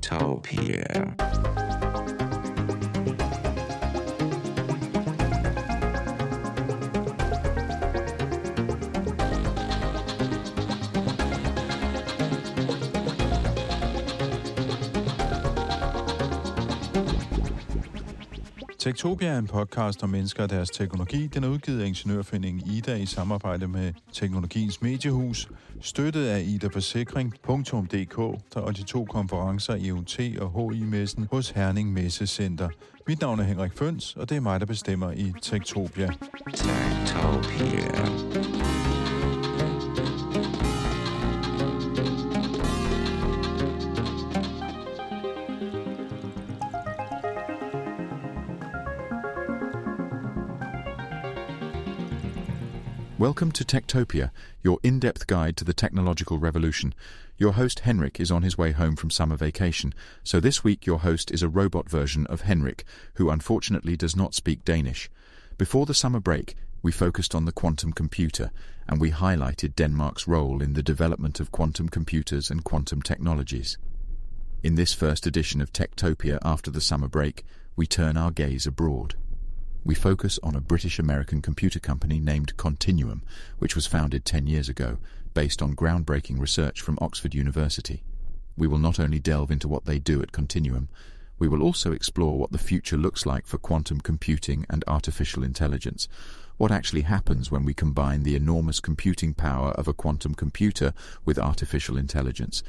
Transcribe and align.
Techtopia. 0.00 1.69
Tektopia 18.90 19.28
er 19.28 19.38
en 19.38 19.46
podcast 19.46 20.02
om 20.02 20.08
mennesker 20.08 20.42
og 20.42 20.50
deres 20.50 20.70
teknologi. 20.70 21.26
Den 21.26 21.44
er 21.44 21.48
udgivet 21.48 21.82
af 21.82 21.86
Ingeniørforeningen 21.86 22.70
Ida 22.70 22.94
i 22.94 23.06
samarbejde 23.06 23.68
med 23.68 23.92
Teknologiens 24.12 24.82
Mediehus, 24.82 25.48
støttet 25.80 26.26
af 26.26 26.44
idaforsikring.dk 26.46 28.18
og 28.56 28.76
de 28.76 28.82
to 28.82 29.04
konferencer 29.04 29.76
EUT 29.80 30.20
og 30.40 30.72
HI-messen 30.72 31.28
hos 31.30 31.50
Herning 31.50 31.92
Messecenter. 31.92 32.68
Mit 33.06 33.20
navn 33.20 33.40
er 33.40 33.44
Henrik 33.44 33.72
Føns, 33.78 34.16
og 34.16 34.28
det 34.28 34.36
er 34.36 34.40
mig, 34.40 34.60
der 34.60 34.66
bestemmer 34.66 35.12
i 35.12 35.32
Tektopia. 35.42 36.10
Tektopia. 36.54 38.00
Welcome 53.30 53.52
to 53.52 53.64
Techtopia, 53.64 54.32
your 54.60 54.80
in 54.82 54.98
depth 54.98 55.28
guide 55.28 55.56
to 55.58 55.64
the 55.64 55.72
technological 55.72 56.38
revolution. 56.38 56.96
Your 57.38 57.52
host 57.52 57.78
Henrik 57.78 58.18
is 58.18 58.32
on 58.32 58.42
his 58.42 58.58
way 58.58 58.72
home 58.72 58.96
from 58.96 59.08
summer 59.08 59.36
vacation, 59.36 59.94
so 60.24 60.40
this 60.40 60.64
week 60.64 60.84
your 60.84 60.98
host 60.98 61.30
is 61.30 61.40
a 61.40 61.48
robot 61.48 61.88
version 61.88 62.26
of 62.26 62.40
Henrik, 62.40 62.82
who 63.14 63.30
unfortunately 63.30 63.96
does 63.96 64.16
not 64.16 64.34
speak 64.34 64.64
Danish. 64.64 65.08
Before 65.56 65.86
the 65.86 65.94
summer 65.94 66.18
break, 66.18 66.56
we 66.82 66.90
focused 66.90 67.32
on 67.32 67.44
the 67.44 67.52
quantum 67.52 67.92
computer, 67.92 68.50
and 68.88 69.00
we 69.00 69.12
highlighted 69.12 69.76
Denmark's 69.76 70.26
role 70.26 70.60
in 70.60 70.72
the 70.72 70.82
development 70.82 71.38
of 71.38 71.52
quantum 71.52 71.88
computers 71.88 72.50
and 72.50 72.64
quantum 72.64 73.00
technologies. 73.00 73.78
In 74.64 74.74
this 74.74 74.92
first 74.92 75.24
edition 75.24 75.60
of 75.60 75.72
Techtopia 75.72 76.40
after 76.42 76.68
the 76.68 76.80
summer 76.80 77.06
break, 77.06 77.44
we 77.76 77.86
turn 77.86 78.16
our 78.16 78.32
gaze 78.32 78.66
abroad 78.66 79.14
we 79.84 79.94
focus 79.94 80.38
on 80.42 80.54
a 80.54 80.60
British 80.60 80.98
American 80.98 81.40
computer 81.40 81.80
company 81.80 82.20
named 82.20 82.56
Quantinuum, 82.56 83.22
which 83.58 83.74
was 83.74 83.86
founded 83.86 84.24
10 84.24 84.46
years 84.46 84.68
ago, 84.68 84.98
based 85.32 85.62
on 85.62 85.74
groundbreaking 85.74 86.38
research 86.38 86.80
from 86.80 86.98
Oxford 87.00 87.34
University. 87.34 88.02
We 88.56 88.66
will 88.66 88.78
not 88.78 89.00
only 89.00 89.18
delve 89.18 89.50
into 89.50 89.68
what 89.68 89.86
they 89.86 89.98
do 89.98 90.20
at 90.20 90.32
Quantinuum, 90.32 90.88
we 91.38 91.48
will 91.48 91.62
also 91.62 91.92
explore 91.92 92.38
what 92.38 92.52
the 92.52 92.58
future 92.58 92.98
looks 92.98 93.24
like 93.24 93.46
for 93.46 93.56
quantum 93.56 94.00
computing 94.00 94.66
and 94.68 94.84
artificial 94.86 95.42
intelligence. 95.42 96.06
What 96.58 96.70
actually 96.70 97.02
happens 97.02 97.50
when 97.50 97.64
we 97.64 97.72
combine 97.72 98.22
the 98.22 98.36
enormous 98.36 98.80
computing 98.80 99.32
power 99.32 99.70
of 99.70 99.88
a 99.88 99.94
quantum 99.94 100.34
computer 100.34 100.92
with 101.24 101.38
artificial 101.38 101.96
intelligence? 101.96 102.62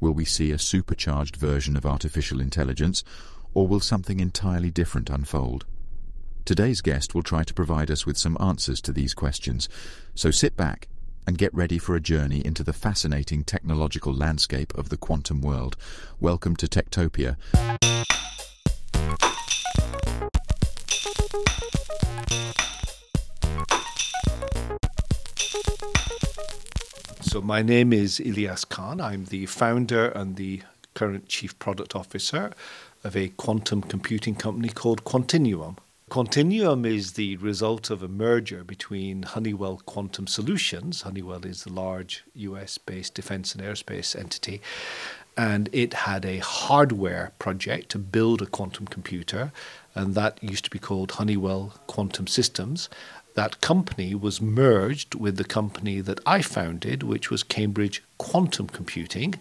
Will 0.00 0.12
we 0.12 0.26
see 0.26 0.50
a 0.50 0.58
supercharged 0.58 1.36
version 1.36 1.74
of 1.78 1.86
artificial 1.86 2.42
intelligence, 2.42 3.02
or 3.54 3.66
will 3.66 3.80
something 3.80 4.20
entirely 4.20 4.70
different 4.70 5.08
unfold? 5.08 5.64
Today's 6.48 6.80
guest 6.80 7.14
will 7.14 7.22
try 7.22 7.44
to 7.44 7.52
provide 7.52 7.90
us 7.90 8.06
with 8.06 8.16
some 8.16 8.34
answers 8.40 8.80
to 8.80 8.90
these 8.90 9.12
questions, 9.12 9.68
so 10.14 10.30
sit 10.30 10.56
back 10.56 10.88
and 11.26 11.36
get 11.36 11.54
ready 11.54 11.76
for 11.76 11.94
a 11.94 12.00
journey 12.00 12.40
into 12.42 12.64
the 12.64 12.72
fascinating 12.72 13.44
technological 13.44 14.14
landscape 14.14 14.72
of 14.74 14.88
the 14.88 14.96
quantum 14.96 15.42
world. 15.42 15.76
Welcome 16.20 16.56
to 16.56 16.66
Techtopia. 16.66 17.36
So, 27.20 27.42
my 27.42 27.60
name 27.60 27.92
is 27.92 28.20
Ilyas 28.20 28.66
Khan. 28.66 29.02
I'm 29.02 29.26
the 29.26 29.44
founder 29.44 30.08
and 30.08 30.36
the 30.36 30.62
current 30.94 31.28
chief 31.28 31.58
product 31.58 31.94
officer 31.94 32.54
of 33.04 33.14
a 33.14 33.28
quantum 33.28 33.82
computing 33.82 34.34
company 34.34 34.70
called 34.70 35.04
Quantinuum. 35.04 35.76
Quantinuum 36.08 36.86
is 36.86 37.12
the 37.12 37.36
result 37.36 37.90
of 37.90 38.02
a 38.02 38.08
merger 38.08 38.64
between 38.64 39.24
Honeywell 39.24 39.82
Quantum 39.84 40.26
Solutions. 40.26 41.02
Honeywell 41.02 41.44
is 41.44 41.64
the 41.64 41.72
large 41.72 42.24
US 42.34 42.78
based 42.78 43.12
defense 43.12 43.54
and 43.54 43.62
aerospace 43.62 44.18
entity. 44.18 44.62
And 45.36 45.68
it 45.70 45.92
had 45.92 46.24
a 46.24 46.38
hardware 46.38 47.32
project 47.38 47.90
to 47.90 47.98
build 47.98 48.40
a 48.40 48.46
quantum 48.46 48.86
computer, 48.86 49.52
and 49.94 50.14
that 50.14 50.42
used 50.42 50.64
to 50.64 50.70
be 50.70 50.78
called 50.78 51.12
Honeywell 51.12 51.74
Quantum 51.86 52.26
Systems. 52.26 52.88
That 53.34 53.60
company 53.60 54.14
was 54.14 54.40
merged 54.40 55.14
with 55.14 55.36
the 55.36 55.44
company 55.44 56.00
that 56.00 56.20
I 56.24 56.40
founded, 56.40 57.02
which 57.02 57.30
was 57.30 57.42
Cambridge 57.42 58.02
Quantum 58.16 58.66
Computing. 58.66 59.34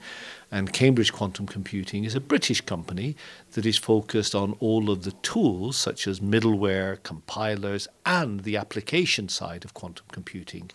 And 0.52 0.72
Cambridge 0.72 1.12
Quantum 1.12 1.46
Computing 1.46 2.06
is 2.06 2.16
a 2.16 2.22
British 2.22 2.62
company 2.62 3.16
that 3.52 3.66
is 3.66 3.78
focused 3.78 4.34
on 4.34 4.56
all 4.60 4.90
of 4.90 5.04
the 5.04 5.12
tools, 5.12 5.76
such 5.76 6.08
as 6.08 6.20
middleware, 6.20 7.02
compilers, 7.04 7.88
and 8.06 8.42
the 8.42 8.56
application 8.56 9.28
side 9.28 9.66
of 9.66 9.74
quantum 9.74 10.06
computing. 10.12 10.72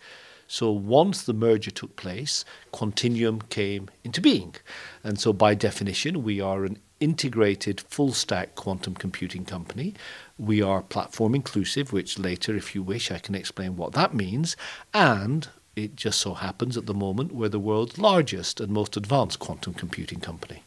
So 0.47 0.71
once 0.71 1.23
the 1.23 1.33
merger 1.33 1.71
took 1.71 1.97
place, 1.97 2.45
Quantinuum 2.75 3.49
came 3.49 3.89
into 4.05 4.21
being. 4.21 4.55
And 5.03 5.19
so 5.19 5.33
by 5.33 5.55
definition, 5.55 6.23
we 6.23 6.43
are 6.43 6.67
an 6.67 6.79
integrated 7.01 7.81
full 7.81 8.13
stack 8.13 8.55
quantum 8.55 8.95
computing 8.95 9.47
company. 9.47 9.95
We 10.39 10.61
are 10.61 10.83
platform 10.83 11.35
inclusive, 11.35 11.91
which 11.91 12.19
later, 12.19 12.55
if 12.55 12.75
you 12.75 12.83
wish, 12.83 13.11
I 13.11 13.19
can 13.19 13.35
explain 13.35 13.77
what 13.77 13.93
that 13.95 14.13
means. 14.13 14.55
And 14.93 15.49
it 15.77 15.97
just 15.97 16.21
so 16.21 16.35
happens 16.35 16.77
at 16.77 16.87
the 16.87 16.95
moment 16.95 17.33
we're 17.33 17.49
the 17.49 17.59
world's 17.59 17.99
largest 17.99 18.61
and 18.61 18.71
most 18.71 18.97
advanced 18.97 19.39
quantum 19.39 19.75
computing 19.75 20.21
company. 20.21 20.63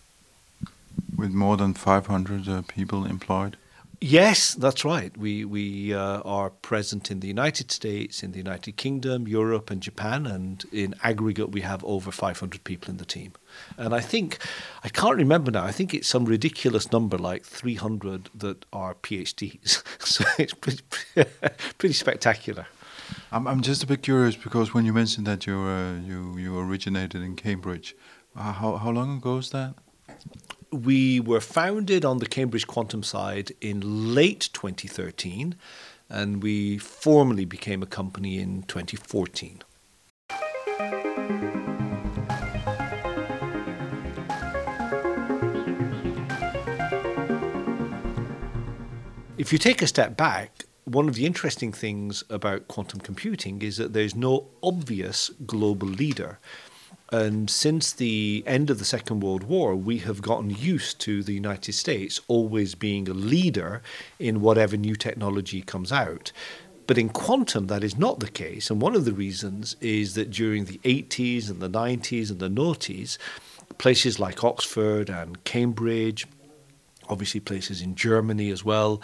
With 1.15 1.31
more 1.31 1.57
than 1.57 1.73
500 1.73 2.47
uh, 2.47 2.61
people 2.67 3.05
employed? 3.05 3.57
Yes, 4.01 4.53
that's 4.53 4.83
right. 4.83 5.15
We 5.17 5.45
we 5.45 5.93
uh, 5.93 6.19
are 6.21 6.49
present 6.49 7.09
in 7.09 7.21
the 7.21 7.27
United 7.27 7.71
States, 7.71 8.23
in 8.23 8.33
the 8.33 8.37
United 8.37 8.75
Kingdom, 8.75 9.27
Europe, 9.27 9.71
and 9.71 9.81
Japan, 9.81 10.25
and 10.27 10.63
in 10.71 10.95
aggregate 11.01 11.51
we 11.51 11.61
have 11.61 11.83
over 11.85 12.11
500 12.11 12.63
people 12.63 12.91
in 12.91 12.97
the 12.97 13.05
team. 13.05 13.33
And 13.77 13.95
I 13.95 14.01
think 14.01 14.37
I 14.83 14.89
can't 14.89 15.15
remember 15.15 15.49
now. 15.49 15.63
I 15.63 15.71
think 15.71 15.93
it's 15.93 16.07
some 16.07 16.25
ridiculous 16.25 16.91
number, 16.91 17.17
like 17.17 17.45
300 17.45 18.29
that 18.35 18.65
are 18.73 18.95
PhDs. 18.95 19.81
so 19.99 20.25
it's 20.37 20.53
pretty, 20.53 20.83
pretty 21.77 21.93
spectacular. 21.93 22.67
I'm, 23.35 23.47
I'm 23.47 23.59
just 23.59 23.83
a 23.83 23.85
bit 23.85 24.01
curious 24.01 24.37
because 24.37 24.73
when 24.73 24.85
you 24.85 24.93
mentioned 24.93 25.27
that 25.27 25.45
you 25.45 25.57
uh, 25.59 25.95
you 25.99 26.37
you 26.37 26.57
originated 26.57 27.21
in 27.21 27.35
Cambridge, 27.35 27.93
uh, 28.33 28.53
how 28.53 28.77
how 28.77 28.91
long 28.91 29.17
ago 29.17 29.35
was 29.35 29.49
that? 29.49 29.75
We 30.71 31.19
were 31.19 31.41
founded 31.41 32.05
on 32.05 32.19
the 32.19 32.27
Cambridge 32.27 32.65
Quantum 32.65 33.03
side 33.03 33.51
in 33.59 34.15
late 34.15 34.49
2013, 34.53 35.55
and 36.09 36.41
we 36.41 36.77
formally 36.77 37.43
became 37.43 37.83
a 37.83 37.85
company 37.85 38.39
in 38.39 38.63
2014. 38.63 39.63
If 49.37 49.51
you 49.51 49.59
take 49.59 49.81
a 49.81 49.87
step 49.87 50.15
back, 50.15 50.63
one 50.85 51.09
of 51.09 51.15
the 51.15 51.25
interesting 51.25 51.71
things 51.71 52.23
about 52.29 52.67
quantum 52.67 52.99
computing 52.99 53.61
is 53.61 53.77
that 53.77 53.93
there's 53.93 54.15
no 54.15 54.47
obvious 54.63 55.31
global 55.45 55.87
leader. 55.87 56.39
And 57.11 57.49
since 57.49 57.91
the 57.91 58.43
end 58.47 58.69
of 58.69 58.79
the 58.79 58.85
Second 58.85 59.21
World 59.21 59.43
War, 59.43 59.75
we 59.75 59.99
have 59.99 60.21
gotten 60.21 60.49
used 60.49 60.99
to 61.01 61.23
the 61.23 61.33
United 61.33 61.73
States 61.73 62.21
always 62.27 62.75
being 62.75 63.07
a 63.07 63.13
leader 63.13 63.81
in 64.19 64.41
whatever 64.41 64.77
new 64.77 64.95
technology 64.95 65.61
comes 65.61 65.91
out. 65.91 66.31
But 66.87 66.97
in 66.97 67.09
quantum, 67.09 67.67
that 67.67 67.83
is 67.83 67.97
not 67.97 68.19
the 68.19 68.29
case. 68.29 68.69
And 68.69 68.81
one 68.81 68.95
of 68.95 69.05
the 69.05 69.13
reasons 69.13 69.75
is 69.81 70.13
that 70.15 70.29
during 70.29 70.65
the 70.65 70.79
80s 70.83 71.49
and 71.49 71.59
the 71.59 71.69
90s 71.69 72.29
and 72.29 72.39
the 72.39 72.49
noughties, 72.49 73.17
places 73.77 74.19
like 74.19 74.43
Oxford 74.43 75.09
and 75.09 75.43
Cambridge, 75.43 76.27
obviously 77.09 77.39
places 77.39 77.81
in 77.81 77.95
Germany 77.95 78.49
as 78.51 78.63
well, 78.63 79.01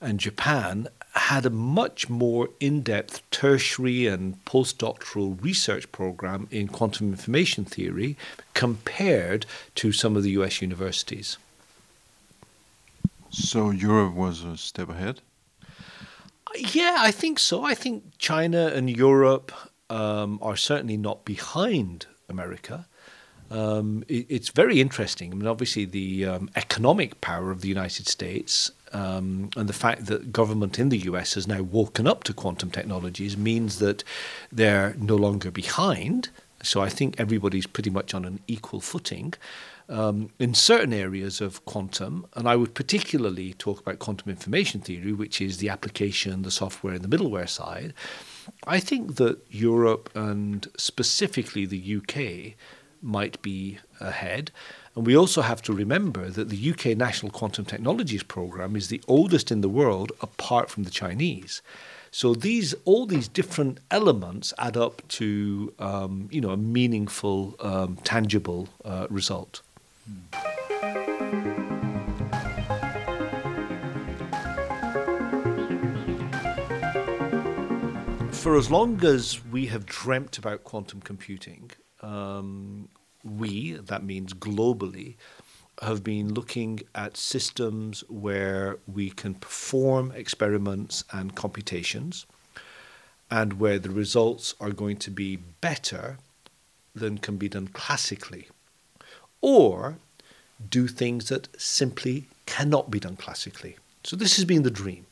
and 0.00 0.20
Japan 0.20 0.88
had 1.18 1.46
a 1.46 1.50
much 1.50 2.08
more 2.08 2.48
in 2.60 2.82
depth 2.82 3.22
tertiary 3.30 4.06
and 4.06 4.42
postdoctoral 4.44 5.42
research 5.42 5.90
program 5.92 6.48
in 6.50 6.68
quantum 6.68 7.10
information 7.10 7.64
theory 7.64 8.16
compared 8.54 9.46
to 9.76 9.92
some 9.92 10.16
of 10.16 10.22
the 10.22 10.30
US 10.32 10.62
universities. 10.62 11.36
So 13.30 13.70
Europe 13.70 14.14
was 14.14 14.42
a 14.42 14.56
step 14.56 14.88
ahead? 14.88 15.20
Yeah, 16.56 16.96
I 16.98 17.10
think 17.10 17.38
so. 17.38 17.62
I 17.62 17.74
think 17.74 18.04
China 18.18 18.68
and 18.74 18.88
Europe 18.88 19.52
um, 19.90 20.38
are 20.40 20.56
certainly 20.56 20.96
not 20.96 21.24
behind 21.24 22.06
America. 22.28 22.86
Um, 23.50 24.04
it, 24.08 24.26
it's 24.28 24.48
very 24.48 24.80
interesting. 24.80 25.32
I 25.32 25.34
mean, 25.36 25.46
obviously, 25.46 25.84
the 25.84 26.26
um, 26.26 26.50
economic 26.56 27.20
power 27.20 27.50
of 27.50 27.60
the 27.60 27.68
United 27.68 28.08
States 28.08 28.70
um, 28.92 29.50
and 29.56 29.68
the 29.68 29.72
fact 29.72 30.06
that 30.06 30.32
government 30.32 30.78
in 30.78 30.88
the 30.88 30.98
US 30.98 31.34
has 31.34 31.46
now 31.46 31.62
woken 31.62 32.06
up 32.06 32.24
to 32.24 32.32
quantum 32.32 32.70
technologies 32.70 33.36
means 33.36 33.78
that 33.78 34.04
they're 34.50 34.94
no 34.98 35.16
longer 35.16 35.50
behind. 35.50 36.30
So 36.62 36.80
I 36.80 36.88
think 36.88 37.18
everybody's 37.18 37.66
pretty 37.66 37.90
much 37.90 38.14
on 38.14 38.24
an 38.24 38.40
equal 38.46 38.80
footing. 38.80 39.34
Um, 39.90 40.30
in 40.38 40.52
certain 40.52 40.92
areas 40.92 41.40
of 41.40 41.64
quantum, 41.64 42.26
and 42.34 42.46
I 42.46 42.56
would 42.56 42.74
particularly 42.74 43.54
talk 43.54 43.80
about 43.80 43.98
quantum 43.98 44.28
information 44.28 44.82
theory, 44.82 45.14
which 45.14 45.40
is 45.40 45.58
the 45.58 45.70
application, 45.70 46.42
the 46.42 46.50
software, 46.50 46.92
and 46.92 47.02
the 47.02 47.16
middleware 47.16 47.48
side. 47.48 47.94
I 48.66 48.80
think 48.80 49.16
that 49.16 49.38
Europe 49.50 50.10
and 50.14 50.66
specifically 50.76 51.64
the 51.64 51.96
UK 51.96 52.54
might 53.00 53.40
be 53.40 53.78
ahead. 54.00 54.50
And 54.98 55.06
we 55.06 55.16
also 55.16 55.42
have 55.42 55.62
to 55.62 55.72
remember 55.72 56.28
that 56.28 56.48
the 56.48 56.70
UK 56.70 56.86
National 56.96 57.30
Quantum 57.30 57.64
Technologies 57.64 58.24
Programme 58.24 58.74
is 58.74 58.88
the 58.88 59.00
oldest 59.06 59.52
in 59.52 59.60
the 59.60 59.68
world 59.68 60.10
apart 60.20 60.70
from 60.70 60.82
the 60.82 60.90
Chinese. 60.90 61.62
So 62.10 62.34
these 62.34 62.74
all 62.84 63.06
these 63.06 63.28
different 63.28 63.78
elements 63.92 64.52
add 64.58 64.76
up 64.76 65.06
to 65.20 65.72
um, 65.78 66.28
you 66.32 66.40
know 66.40 66.50
a 66.50 66.56
meaningful, 66.56 67.54
um, 67.60 67.94
tangible 68.02 68.68
uh, 68.84 69.06
result. 69.08 69.62
For 78.32 78.56
as 78.56 78.68
long 78.68 79.04
as 79.04 79.44
we 79.44 79.66
have 79.66 79.86
dreamt 79.86 80.38
about 80.38 80.64
quantum 80.64 81.00
computing, 81.02 81.70
um, 82.02 82.88
we, 83.28 83.72
that 83.72 84.04
means 84.04 84.34
globally, 84.34 85.16
have 85.82 86.02
been 86.02 86.34
looking 86.34 86.80
at 86.94 87.16
systems 87.16 88.02
where 88.08 88.78
we 88.92 89.10
can 89.10 89.34
perform 89.34 90.10
experiments 90.12 91.04
and 91.12 91.34
computations 91.34 92.26
and 93.30 93.60
where 93.60 93.78
the 93.78 93.90
results 93.90 94.54
are 94.60 94.70
going 94.70 94.96
to 94.96 95.10
be 95.10 95.36
better 95.36 96.18
than 96.94 97.18
can 97.18 97.36
be 97.36 97.48
done 97.48 97.68
classically, 97.68 98.48
or 99.40 99.98
do 100.68 100.88
things 100.88 101.28
that 101.28 101.48
simply 101.60 102.26
cannot 102.46 102.90
be 102.90 102.98
done 102.98 103.16
classically. 103.16 103.76
So, 104.02 104.16
this 104.16 104.36
has 104.36 104.44
been 104.44 104.62
the 104.62 104.70
dream, 104.70 105.06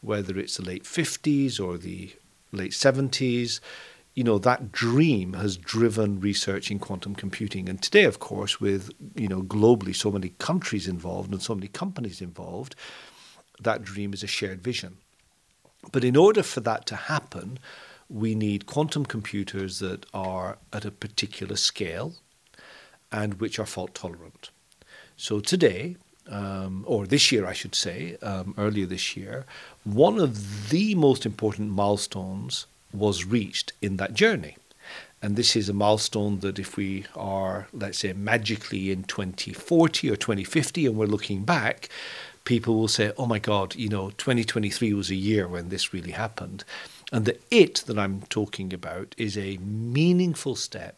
whether 0.00 0.38
it's 0.38 0.56
the 0.56 0.64
late 0.64 0.84
50s 0.84 1.60
or 1.60 1.76
the 1.76 2.12
late 2.52 2.72
70s 2.72 3.60
you 4.14 4.24
know 4.24 4.38
that 4.38 4.72
dream 4.72 5.34
has 5.34 5.56
driven 5.56 6.20
research 6.20 6.70
in 6.70 6.78
quantum 6.78 7.14
computing. 7.14 7.68
And 7.68 7.80
today 7.80 8.04
of 8.04 8.18
course 8.18 8.60
with 8.60 8.90
you 9.14 9.28
know 9.28 9.42
globally 9.42 9.94
so 9.94 10.10
many 10.10 10.30
countries 10.38 10.88
involved 10.88 11.32
and 11.32 11.42
so 11.42 11.54
many 11.54 11.68
companies 11.68 12.20
involved 12.20 12.74
that 13.60 13.84
dream 13.84 14.12
is 14.12 14.22
a 14.22 14.26
shared 14.26 14.62
vision. 14.62 14.96
But 15.92 16.04
in 16.04 16.16
order 16.16 16.42
for 16.42 16.60
that 16.60 16.86
to 16.86 16.96
happen 16.96 17.58
we 18.08 18.34
need 18.34 18.66
quantum 18.66 19.06
computers 19.06 19.78
that 19.78 20.04
are 20.12 20.58
at 20.72 20.84
a 20.84 20.90
particular 20.90 21.54
scale 21.54 22.14
and 23.12 23.34
which 23.34 23.58
are 23.58 23.66
fault 23.66 23.94
tolerant. 23.94 24.50
So 25.16 25.38
today 25.38 25.96
um, 26.28 26.84
or 26.86 27.06
this 27.06 27.32
year, 27.32 27.46
I 27.46 27.52
should 27.52 27.74
say, 27.74 28.16
um, 28.22 28.54
earlier 28.56 28.86
this 28.86 29.16
year, 29.16 29.46
one 29.84 30.18
of 30.18 30.70
the 30.70 30.94
most 30.94 31.26
important 31.26 31.70
milestones 31.70 32.66
was 32.92 33.24
reached 33.24 33.72
in 33.80 33.96
that 33.96 34.14
journey. 34.14 34.56
And 35.22 35.36
this 35.36 35.54
is 35.54 35.68
a 35.68 35.74
milestone 35.74 36.40
that 36.40 36.58
if 36.58 36.76
we 36.76 37.04
are, 37.14 37.68
let's 37.72 37.98
say, 37.98 38.12
magically 38.14 38.90
in 38.90 39.04
2040 39.04 40.10
or 40.10 40.16
2050 40.16 40.86
and 40.86 40.96
we're 40.96 41.06
looking 41.06 41.44
back, 41.44 41.90
people 42.44 42.74
will 42.76 42.88
say, 42.88 43.12
oh 43.18 43.26
my 43.26 43.38
God, 43.38 43.74
you 43.74 43.88
know, 43.88 44.10
2023 44.10 44.94
was 44.94 45.10
a 45.10 45.14
year 45.14 45.46
when 45.46 45.68
this 45.68 45.92
really 45.92 46.12
happened. 46.12 46.64
And 47.12 47.26
the 47.26 47.38
it 47.50 47.82
that 47.86 47.98
I'm 47.98 48.22
talking 48.30 48.72
about 48.72 49.14
is 49.18 49.36
a 49.36 49.58
meaningful 49.58 50.56
step, 50.56 50.96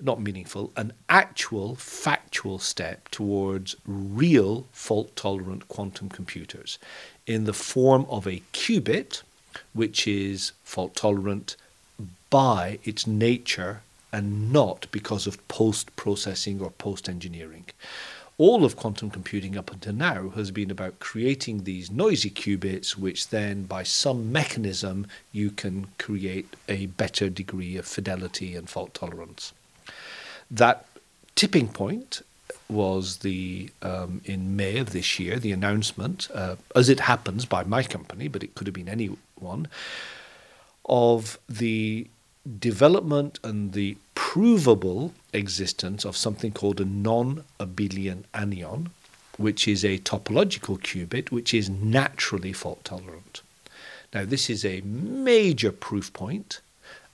not 0.00 0.20
meaningful, 0.20 0.72
an 0.76 0.92
actual 1.08 1.74
factual 1.74 2.60
step 2.60 3.08
towards 3.08 3.74
real 3.84 4.66
fault 4.70 5.16
tolerant 5.16 5.66
quantum 5.66 6.08
computers 6.08 6.78
in 7.26 7.44
the 7.44 7.52
form 7.52 8.06
of 8.08 8.28
a 8.28 8.42
qubit 8.52 9.22
which 9.72 10.06
is 10.06 10.52
fault 10.62 10.94
tolerant 10.94 11.56
by 12.30 12.78
its 12.84 13.06
nature 13.06 13.82
and 14.12 14.52
not 14.52 14.86
because 14.90 15.26
of 15.26 15.46
post 15.48 15.94
processing 15.96 16.60
or 16.60 16.70
post 16.70 17.08
engineering. 17.08 17.64
All 18.36 18.64
of 18.64 18.74
quantum 18.74 19.10
computing 19.10 19.56
up 19.56 19.72
until 19.72 19.92
now 19.92 20.30
has 20.30 20.50
been 20.50 20.70
about 20.70 20.98
creating 20.98 21.62
these 21.62 21.90
noisy 21.90 22.30
qubits, 22.30 22.96
which 22.96 23.28
then, 23.28 23.62
by 23.62 23.84
some 23.84 24.32
mechanism, 24.32 25.06
you 25.30 25.52
can 25.52 25.86
create 25.98 26.54
a 26.68 26.86
better 26.86 27.28
degree 27.28 27.76
of 27.76 27.86
fidelity 27.86 28.56
and 28.56 28.68
fault 28.68 28.92
tolerance. 28.92 29.52
That 30.50 30.86
tipping 31.36 31.68
point 31.68 32.22
was 32.68 33.18
the 33.18 33.70
um, 33.82 34.20
in 34.24 34.56
May 34.56 34.78
of 34.78 34.90
this 34.90 35.18
year 35.20 35.38
the 35.38 35.52
announcement, 35.52 36.28
uh, 36.34 36.56
as 36.74 36.88
it 36.88 37.00
happens 37.00 37.44
by 37.44 37.62
my 37.62 37.82
company, 37.84 38.26
but 38.26 38.42
it 38.42 38.54
could 38.54 38.66
have 38.66 38.74
been 38.74 38.88
anyone, 39.36 39.68
of 40.86 41.38
the 41.48 42.06
development 42.58 43.38
and 43.42 43.72
the 43.72 43.96
provable 44.14 45.12
existence 45.32 46.04
of 46.04 46.16
something 46.16 46.52
called 46.52 46.80
a 46.80 46.84
non-abelian 46.84 48.24
anyon, 48.34 48.90
which 49.36 49.66
is 49.66 49.84
a 49.84 49.98
topological 49.98 50.78
qubit 50.78 51.30
which 51.30 51.54
is 51.54 51.68
naturally 51.70 52.52
fault 52.52 52.84
tolerant. 52.84 53.40
Now, 54.12 54.24
this 54.24 54.48
is 54.48 54.64
a 54.64 54.82
major 54.82 55.72
proof 55.72 56.12
point 56.12 56.60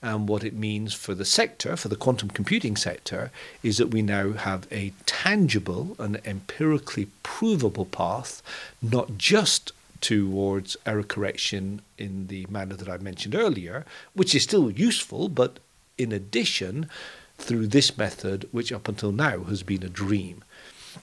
and 0.03 0.27
what 0.27 0.43
it 0.43 0.53
means 0.53 0.93
for 0.93 1.13
the 1.13 1.25
sector, 1.25 1.77
for 1.77 1.87
the 1.87 1.95
quantum 1.95 2.29
computing 2.29 2.75
sector, 2.75 3.31
is 3.61 3.77
that 3.77 3.91
we 3.91 4.01
now 4.01 4.33
have 4.33 4.67
a 4.71 4.93
tangible 5.05 5.95
and 5.99 6.19
empirically 6.25 7.07
provable 7.21 7.85
path, 7.85 8.41
not 8.81 9.17
just 9.17 9.71
towards 10.01 10.75
error 10.85 11.03
correction 11.03 11.81
in 11.97 12.27
the 12.27 12.45
manner 12.49 12.75
that 12.75 12.89
I 12.89 12.97
mentioned 12.97 13.35
earlier, 13.35 13.85
which 14.13 14.35
is 14.35 14.43
still 14.43 14.71
useful, 14.71 15.29
but 15.29 15.59
in 15.97 16.11
addition, 16.11 16.89
through 17.37 17.67
this 17.67 17.97
method, 17.97 18.47
which 18.51 18.71
up 18.71 18.87
until 18.87 19.11
now 19.11 19.43
has 19.43 19.63
been 19.63 19.83
a 19.83 19.89
dream. 19.89 20.43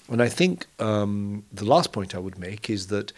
And 0.09 0.23
I 0.23 0.29
think 0.29 0.67
um, 0.79 1.45
the 1.53 1.65
last 1.65 1.93
point 1.93 2.15
I 2.15 2.19
would 2.19 2.39
make 2.39 2.69
is 2.69 2.89
that 2.89 3.13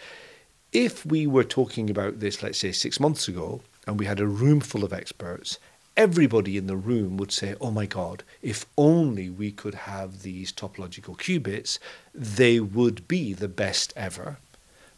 if 0.71 1.05
we 1.05 1.27
were 1.27 1.43
talking 1.43 1.89
about 1.89 2.19
this, 2.19 2.41
let's 2.41 2.59
say, 2.59 2.71
six 2.71 2.99
months 2.99 3.27
ago, 3.27 3.61
and 3.85 3.99
we 3.99 4.05
had 4.05 4.19
a 4.19 4.27
room 4.27 4.59
full 4.61 4.83
of 4.83 4.93
experts, 4.93 5.57
everybody 5.97 6.57
in 6.57 6.67
the 6.67 6.77
room 6.77 7.17
would 7.17 7.31
say, 7.31 7.55
oh 7.59 7.71
my 7.71 7.85
God, 7.85 8.23
if 8.41 8.65
only 8.77 9.29
we 9.29 9.51
could 9.51 9.75
have 9.75 10.21
these 10.21 10.51
topological 10.51 11.17
qubits, 11.17 11.77
they 12.13 12.59
would 12.59 13.07
be 13.07 13.33
the 13.33 13.49
best 13.49 13.91
ever. 13.95 14.37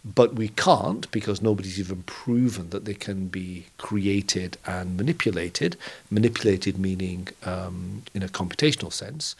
But 0.05 0.35
we 0.35 0.49
can't 0.49 1.09
because 1.11 1.41
nobody's 1.41 1.79
even 1.79 2.03
proven 2.03 2.71
that 2.71 2.83
they 2.83 2.93
can 2.93 3.27
be 3.27 3.67
created 3.77 4.57
and 4.65 4.97
manipulated. 4.97 5.77
Manipulated 6.11 6.77
meaning 6.77 7.29
um, 7.45 8.03
in 8.13 8.21
a 8.21 8.27
computational 8.27 8.91
sense. 8.91 9.35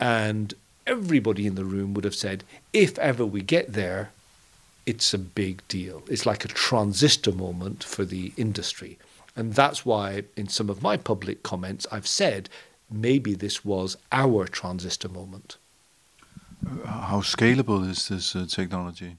And 0.00 0.54
everybody 0.86 1.46
in 1.46 1.54
the 1.54 1.66
room 1.66 1.92
would 1.94 2.04
have 2.04 2.14
said, 2.14 2.44
if 2.72 2.98
ever 2.98 3.26
we 3.26 3.42
get 3.42 3.74
there, 3.74 4.10
it's 4.86 5.12
a 5.12 5.18
big 5.18 5.60
deal. 5.68 6.02
It's 6.08 6.24
like 6.24 6.46
a 6.46 6.48
transistor 6.48 7.32
moment 7.32 7.84
for 7.84 8.06
the 8.06 8.32
industry. 8.38 8.96
And 9.36 9.52
that's 9.52 9.84
why, 9.84 10.22
in 10.34 10.48
some 10.48 10.70
of 10.70 10.82
my 10.82 10.96
public 10.96 11.42
comments, 11.42 11.86
I've 11.92 12.06
said 12.06 12.48
maybe 12.90 13.34
this 13.34 13.64
was 13.66 13.98
our 14.10 14.46
transistor 14.46 15.10
moment. 15.10 15.58
How 16.86 17.20
scalable 17.20 17.88
is 17.88 18.08
this 18.08 18.34
uh, 18.34 18.46
technology? 18.48 19.16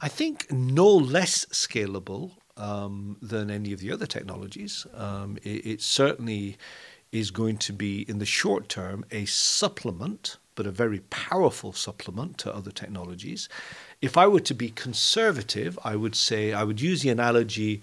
I 0.00 0.08
think 0.08 0.50
no 0.50 0.88
less 0.88 1.44
scalable 1.46 2.32
um, 2.56 3.16
than 3.20 3.50
any 3.50 3.72
of 3.72 3.80
the 3.80 3.92
other 3.92 4.06
technologies. 4.06 4.86
Um, 4.94 5.38
it, 5.42 5.66
it, 5.66 5.82
certainly 5.82 6.56
is 7.10 7.30
going 7.30 7.58
to 7.58 7.72
be, 7.72 8.02
in 8.08 8.18
the 8.18 8.26
short 8.26 8.68
term, 8.68 9.04
a 9.10 9.24
supplement, 9.24 10.36
but 10.54 10.66
a 10.66 10.70
very 10.70 11.00
powerful 11.10 11.72
supplement 11.72 12.38
to 12.38 12.54
other 12.54 12.70
technologies. 12.70 13.48
If 14.00 14.16
I 14.16 14.26
were 14.26 14.40
to 14.40 14.54
be 14.54 14.70
conservative, 14.70 15.78
I 15.82 15.96
would 15.96 16.14
say 16.14 16.52
I 16.52 16.62
would 16.62 16.80
use 16.80 17.02
the 17.02 17.10
analogy 17.10 17.82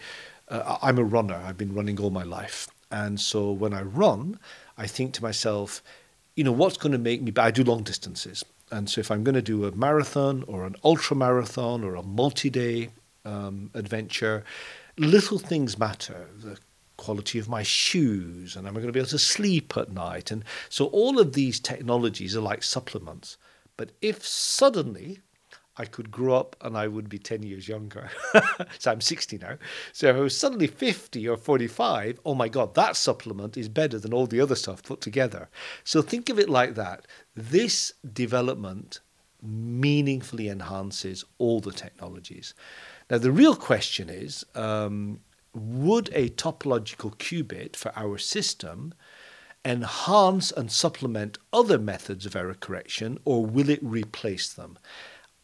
uh, 0.52 0.78
I'm 0.82 1.00
a 1.00 1.04
runner. 1.04 1.36
I've 1.36 1.58
been 1.58 1.74
running 1.74 2.00
all 2.00 2.10
my 2.10 2.24
life. 2.24 2.68
And 2.92 3.20
so 3.20 3.52
when 3.52 3.74
I 3.74 3.82
run, 3.82 4.38
I 4.78 4.86
think 4.86 5.14
to 5.14 5.24
myself, 5.24 5.82
you 6.36 6.44
know, 6.44 6.52
what's 6.52 6.78
going 6.78 6.92
to 6.92 6.98
make 6.98 7.22
me, 7.22 7.32
I 7.38 7.52
do 7.52 7.64
long 7.64 7.84
distances. 7.84 8.44
And 8.72 8.90
so 8.90 9.00
if 9.00 9.12
I'm 9.12 9.24
going 9.24 9.36
to 9.36 9.42
do 9.42 9.66
a 9.66 9.72
marathon 9.72 10.44
or 10.48 10.66
an 10.66 10.76
ultra 10.84 11.16
marathon 11.16 11.84
or 11.84 11.96
a 11.96 12.04
multi 12.04 12.50
day 12.50 12.90
um, 13.26 13.70
adventure, 13.74 14.44
little 14.98 15.40
things 15.40 15.78
matter. 15.78 16.28
The 16.40 16.58
quality 17.02 17.40
of 17.40 17.50
my 17.50 17.64
shoes? 17.64 18.56
And 18.56 18.68
am 18.68 18.74
I 18.74 18.80
going 18.80 18.88
to 18.88 18.94
be 18.94 19.00
able 19.00 19.10
to 19.10 19.18
sleep 19.18 19.76
at 19.76 19.92
night? 19.92 20.30
And 20.30 20.44
so 20.70 20.86
all 20.86 21.20
of 21.20 21.34
these 21.34 21.60
technologies 21.60 22.36
are 22.36 22.42
like 22.42 22.62
supplements. 22.62 23.38
But 23.76 23.92
if 24.02 24.26
suddenly 24.26 25.20
I 25.78 25.86
could 25.86 26.12
grow 26.12 26.36
up 26.36 26.56
and 26.62 26.78
I 26.78 26.88
would 26.88 27.10
be 27.10 27.18
10 27.18 27.42
years 27.42 27.68
younger. 27.68 28.12
so 28.78 28.92
I'm 28.92 29.02
60 29.02 29.40
now. 29.40 29.58
So 29.94 30.08
if 30.10 30.16
I 30.16 30.20
was 30.20 30.38
suddenly 30.38 30.68
50 30.68 31.28
or 31.28 31.38
45, 31.38 32.20
oh 32.24 32.36
my 32.36 32.50
God, 32.50 32.76
that 32.76 32.96
supplement 32.96 33.58
is 33.58 33.68
better 33.68 33.98
than 33.98 34.14
all 34.14 34.28
the 34.28 34.42
other 34.42 34.56
stuff 34.56 34.84
put 34.84 35.02
together. 35.02 35.50
So 35.84 36.04
think 36.04 36.30
of 36.30 36.38
it 36.38 36.50
like 36.50 36.76
that. 36.76 37.08
This 37.36 37.94
development 38.14 39.00
meaningfully 39.42 40.50
enhances 40.50 41.26
all 41.38 41.60
the 41.60 41.72
technologies. 41.72 42.54
Now, 43.10 43.18
the 43.18 43.32
real 43.32 43.56
question 43.56 44.10
is 44.10 44.46
um, 44.56 45.22
would 45.54 46.10
a 46.14 46.30
topological 46.30 47.16
qubit 47.18 47.76
for 47.76 47.92
our 47.96 48.18
system 48.18 48.94
enhance 49.64 50.52
and 50.52 50.72
supplement 50.72 51.38
other 51.54 51.78
methods 51.78 52.26
of 52.26 52.36
error 52.36 52.56
correction, 52.56 53.20
or 53.26 53.46
will 53.46 53.70
it 53.70 53.80
replace 53.84 54.52
them? 54.52 54.78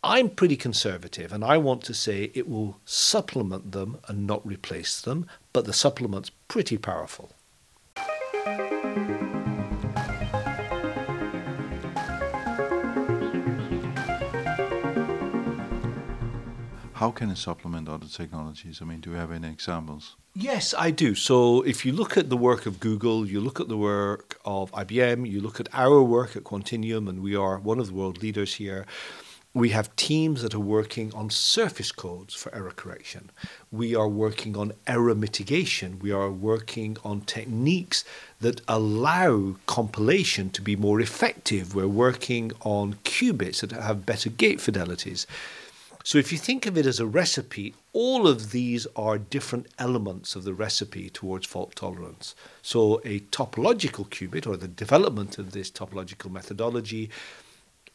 I'm 0.04 0.30
pretty 0.30 0.56
conservative 0.56 1.34
and 1.34 1.44
I 1.44 1.58
want 1.58 1.84
to 1.84 1.94
say 1.94 2.32
it 2.34 2.48
will 2.48 2.80
supplement 2.86 3.72
them 3.72 4.00
and 4.08 4.26
not 4.26 4.46
replace 4.46 5.02
them, 5.02 5.28
but 5.54 5.66
the 5.66 5.74
supplement's 5.74 6.32
pretty 6.48 6.78
powerful. 6.78 7.32
How 16.98 17.12
can 17.12 17.30
it 17.30 17.38
supplement 17.38 17.88
other 17.88 18.08
technologies? 18.08 18.80
I 18.82 18.86
mean, 18.86 19.02
do 19.02 19.12
you 19.12 19.18
have 19.18 19.32
any 19.32 19.48
examples? 19.50 20.16
Yes, 20.34 20.74
I 20.76 20.90
do. 20.90 21.14
So 21.14 21.62
if 21.62 21.86
you 21.86 21.92
look 21.94 22.18
at 22.18 22.32
the 22.32 22.38
work 22.38 22.66
of 22.66 22.80
Google, 22.80 23.28
you 23.28 23.40
look 23.40 23.60
at 23.60 23.68
the 23.68 23.78
work 23.78 24.40
of 24.46 24.72
IBM, 24.72 25.30
you 25.30 25.40
look 25.40 25.60
at 25.60 25.70
our 25.74 26.02
work 26.02 26.36
at 26.36 26.44
Quantinuum, 26.44 27.08
and 27.08 27.22
we 27.22 27.36
are 27.36 27.60
one 27.60 27.78
of 27.78 27.86
the 27.90 27.94
world 27.94 28.24
leaders 28.24 28.56
here. 28.56 28.88
We 29.54 29.70
have 29.70 29.96
teams 29.96 30.42
that 30.42 30.56
are 30.56 30.70
working 30.78 31.14
on 31.14 31.30
surface 31.30 31.92
codes 31.92 32.34
for 32.34 32.54
error 32.54 32.74
correction. 32.76 33.30
We 33.72 33.94
are 33.94 34.08
working 34.08 34.58
on 34.58 34.74
error 34.88 35.14
mitigation. 35.14 36.00
We 36.00 36.12
are 36.12 36.32
working 36.32 36.98
on 37.04 37.22
techniques 37.22 38.04
that 38.42 38.62
allow 38.68 39.58
compilation 39.68 40.50
to 40.50 40.64
be 40.64 40.76
more 40.76 41.00
effective. 41.00 41.76
We're 41.76 41.88
working 42.08 42.54
on 42.62 42.96
qubits 43.04 43.60
that 43.62 43.72
have 43.72 44.08
better 44.08 44.30
gate 44.32 44.58
fidelities. 44.58 45.28
So 46.08 46.18
if 46.18 46.32
you 46.32 46.38
think 46.38 46.66
of 46.66 46.78
it 46.78 46.86
as 46.86 47.02
a 47.02 47.06
recipe, 47.06 47.76
all 47.92 48.30
of 48.30 48.52
these 48.52 48.88
are 48.96 49.18
different 49.18 49.68
elements 49.78 50.38
of 50.38 50.46
the 50.46 50.54
recipe 50.54 51.10
towards 51.10 51.46
fault 51.46 51.76
tolerance. 51.76 52.34
So 52.62 53.02
a 53.04 53.20
topological 53.20 54.08
qubit 54.08 54.48
or 54.48 54.56
the 54.56 54.70
development 54.70 55.38
of 55.38 55.52
this 55.52 55.70
topological 55.70 56.32
methodology 56.32 57.10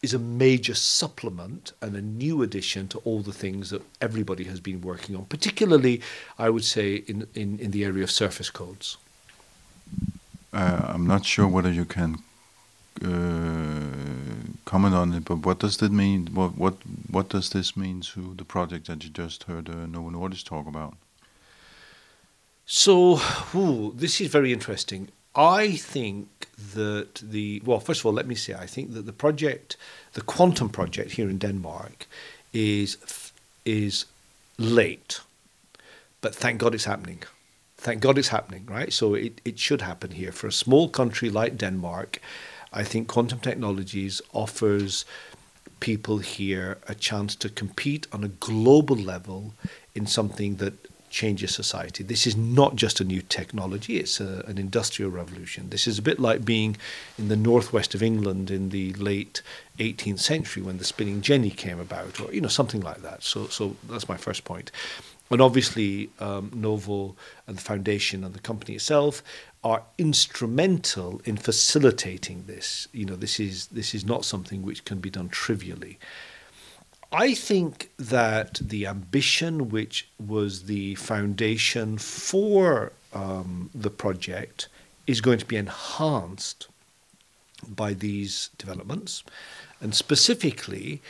is 0.03 0.13
a 0.13 0.19
major 0.19 0.75
supplement 0.75 1.73
and 1.81 1.95
a 1.95 2.03
new 2.03 2.43
addition 2.43 2.87
to 2.89 2.99
all 2.99 3.21
the 3.21 3.33
things 3.33 3.71
that 3.71 3.81
everybody 3.99 4.43
has 4.43 4.59
been 4.59 4.81
working 4.81 5.15
on, 5.15 5.25
particularly, 5.25 5.99
I 6.37 6.51
would 6.51 6.65
say, 6.65 6.97
in, 6.97 7.25
in, 7.33 7.57
in 7.57 7.71
the 7.71 7.83
area 7.83 8.03
of 8.03 8.11
surface 8.11 8.51
codes. 8.51 8.97
Uh, 10.53 10.81
I'm 10.83 11.07
not 11.07 11.25
sure 11.25 11.47
whether 11.47 11.71
you 11.71 11.85
can 11.85 12.17
comment 13.01 14.95
on 14.95 15.13
it, 15.13 15.25
but 15.25 15.45
what 15.45 15.59
does 15.59 15.77
that 15.77 15.91
mean? 15.91 16.27
What 16.33 16.57
what 16.57 16.75
what 17.09 17.29
does 17.29 17.49
this 17.49 17.75
mean 17.75 18.01
to 18.01 18.33
the 18.35 18.45
project 18.45 18.87
that 18.87 19.03
you 19.03 19.09
just 19.09 19.43
heard 19.43 19.69
uh, 19.69 19.85
Novo 19.85 20.09
Nordisk 20.09 20.45
talk 20.45 20.67
about? 20.67 20.95
So, 22.65 23.19
ooh, 23.53 23.93
this 23.95 24.21
is 24.21 24.27
very 24.27 24.53
interesting. 24.53 25.09
I 25.35 25.75
think 25.75 26.27
that 26.75 27.15
the 27.15 27.61
well, 27.65 27.79
first 27.79 28.01
of 28.01 28.05
all, 28.05 28.13
let 28.13 28.27
me 28.27 28.35
say 28.35 28.53
I 28.53 28.67
think 28.67 28.93
that 28.93 29.05
the 29.05 29.13
project, 29.13 29.77
the 30.13 30.21
quantum 30.21 30.69
project 30.69 31.11
here 31.11 31.29
in 31.29 31.37
Denmark, 31.39 32.07
is 32.53 32.97
is 33.65 34.05
late, 34.57 35.19
but 36.21 36.35
thank 36.35 36.59
God 36.59 36.75
it's 36.75 36.85
happening. 36.85 37.23
Thank 37.77 38.01
God 38.01 38.17
it's 38.17 38.29
happening, 38.29 38.65
right? 38.65 38.93
So 38.93 39.13
it, 39.13 39.41
it 39.43 39.59
should 39.59 39.81
happen 39.81 40.11
here 40.11 40.31
for 40.31 40.47
a 40.47 40.53
small 40.53 40.87
country 40.87 41.29
like 41.29 41.57
Denmark. 41.57 42.19
I 42.73 42.83
think 42.83 43.07
quantum 43.07 43.39
technologies 43.39 44.21
offers 44.33 45.05
people 45.79 46.17
here 46.19 46.77
a 46.87 46.95
chance 46.95 47.35
to 47.35 47.49
compete 47.49 48.07
on 48.11 48.23
a 48.23 48.29
global 48.29 48.95
level 48.95 49.53
in 49.93 50.07
something 50.07 50.55
that 50.55 50.73
changes 51.13 51.53
society. 51.53 52.03
This 52.03 52.25
is 52.25 52.35
not 52.35 52.75
just 52.75 52.99
a 52.99 53.03
new 53.03 53.21
technology, 53.21 53.97
it's 53.97 54.19
a, 54.19 54.43
an 54.47 54.57
industrial 54.57 55.11
revolution. 55.11 55.69
This 55.69 55.85
is 55.85 55.99
a 55.99 56.01
bit 56.01 56.19
like 56.19 56.43
being 56.43 56.75
in 57.19 57.27
the 57.27 57.35
northwest 57.35 57.93
of 57.93 58.01
England 58.01 58.49
in 58.49 58.69
the 58.69 58.93
late 58.93 59.43
18th 59.77 60.19
century 60.19 60.63
when 60.63 60.79
the 60.79 60.83
spinning 60.83 61.21
jenny 61.21 61.51
came 61.51 61.79
about, 61.79 62.19
or 62.19 62.33
you 62.33 62.41
know 62.41 62.47
something 62.47 62.81
like 62.81 63.03
that. 63.03 63.23
So, 63.23 63.45
so 63.47 63.75
that's 63.87 64.09
my 64.09 64.17
first 64.17 64.43
point. 64.43 64.71
And 65.33 65.41
obviously, 65.41 66.11
um, 66.19 66.51
Novo 66.53 67.15
and 67.47 67.57
the 67.57 67.61
foundation 67.61 68.23
and 68.23 68.35
the 68.35 68.39
company 68.39 68.75
itself 68.75 69.23
are 69.63 69.81
instrumental 69.97 71.23
in 71.25 71.37
facilitating 71.37 72.43
this. 72.45 72.87
You 72.91 73.05
know, 73.05 73.15
this 73.15 73.39
is 73.39 73.65
this 73.67 73.95
is 73.95 74.05
not 74.05 74.25
something 74.25 74.61
which 74.61 74.85
can 74.85 74.99
be 74.99 75.09
done 75.09 75.29
trivially. 75.29 75.97
I 77.11 77.33
think 77.33 77.89
that 77.97 78.59
the 78.61 78.85
ambition, 78.85 79.69
which 79.69 80.07
was 80.19 80.65
the 80.65 80.93
foundation 80.95 81.97
for 81.97 82.91
um, 83.11 83.71
the 83.73 83.89
project, 83.89 84.67
is 85.07 85.19
going 85.19 85.39
to 85.39 85.47
be 85.47 85.57
enhanced 85.57 86.67
by 87.67 87.95
these 87.95 88.51
developments, 88.59 89.23
and 89.81 89.95
specifically 89.95 91.01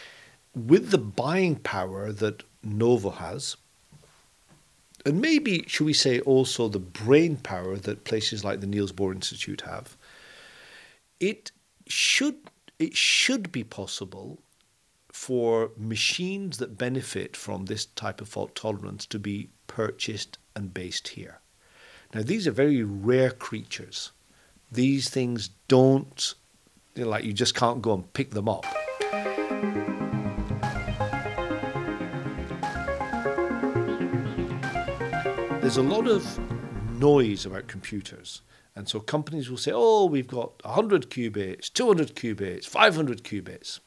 with 0.56 0.92
the 0.92 0.98
buying 0.98 1.58
power 1.58 2.14
that 2.14 2.44
Novo 2.64 3.10
has, 3.10 3.58
and 5.06 5.20
maybe, 5.20 5.66
should 5.68 5.86
we 5.86 5.94
say, 5.94 6.20
also 6.22 6.68
the 6.68 6.80
brain 6.80 7.38
power 7.38 7.78
that 7.78 8.06
places 8.06 8.44
like 8.44 8.62
the 8.62 8.68
Niels 8.68 8.94
Bohr 8.94 9.14
Institute 9.14 9.62
have. 9.62 9.98
It 11.20 11.52
should 11.88 12.36
it 12.80 12.96
should 12.96 13.52
be 13.52 13.64
possible 13.64 14.40
for 15.12 15.72
machines 15.78 16.58
that 16.58 16.78
benefit 16.78 17.38
from 17.38 17.66
this 17.66 17.86
type 17.86 18.20
of 18.20 18.28
fault 18.28 18.56
tolerance 18.56 19.06
to 19.06 19.20
be 19.20 19.50
purchased 19.68 20.38
and 20.56 20.74
based 20.74 21.10
here. 21.10 21.40
Now, 22.14 22.24
these 22.24 22.48
are 22.48 22.52
very 22.52 22.84
rare 22.84 23.32
creatures. 23.32 24.12
These 24.72 25.10
things 25.10 25.50
don't, 25.68 26.34
like, 26.96 27.24
you 27.24 27.34
just 27.34 27.56
can't 27.56 27.82
go 27.82 27.94
and 27.94 28.14
pick 28.14 28.32
them 28.32 28.50
up. 28.50 28.66
There's 35.64 35.78
a 35.78 35.82
lot 35.82 36.08
of 36.08 36.40
noise 37.00 37.48
about 37.48 37.68
computers. 37.68 38.44
And 38.76 38.88
so 38.88 39.00
companies 39.00 39.50
will 39.50 39.58
say, 39.58 39.72
oh, 39.74 40.06
we've 40.06 40.28
got 40.28 40.64
100 40.64 41.10
qubits, 41.10 41.74
200 41.74 42.16
qubits, 42.16 42.68
500 42.68 43.24
qubits 43.24 43.80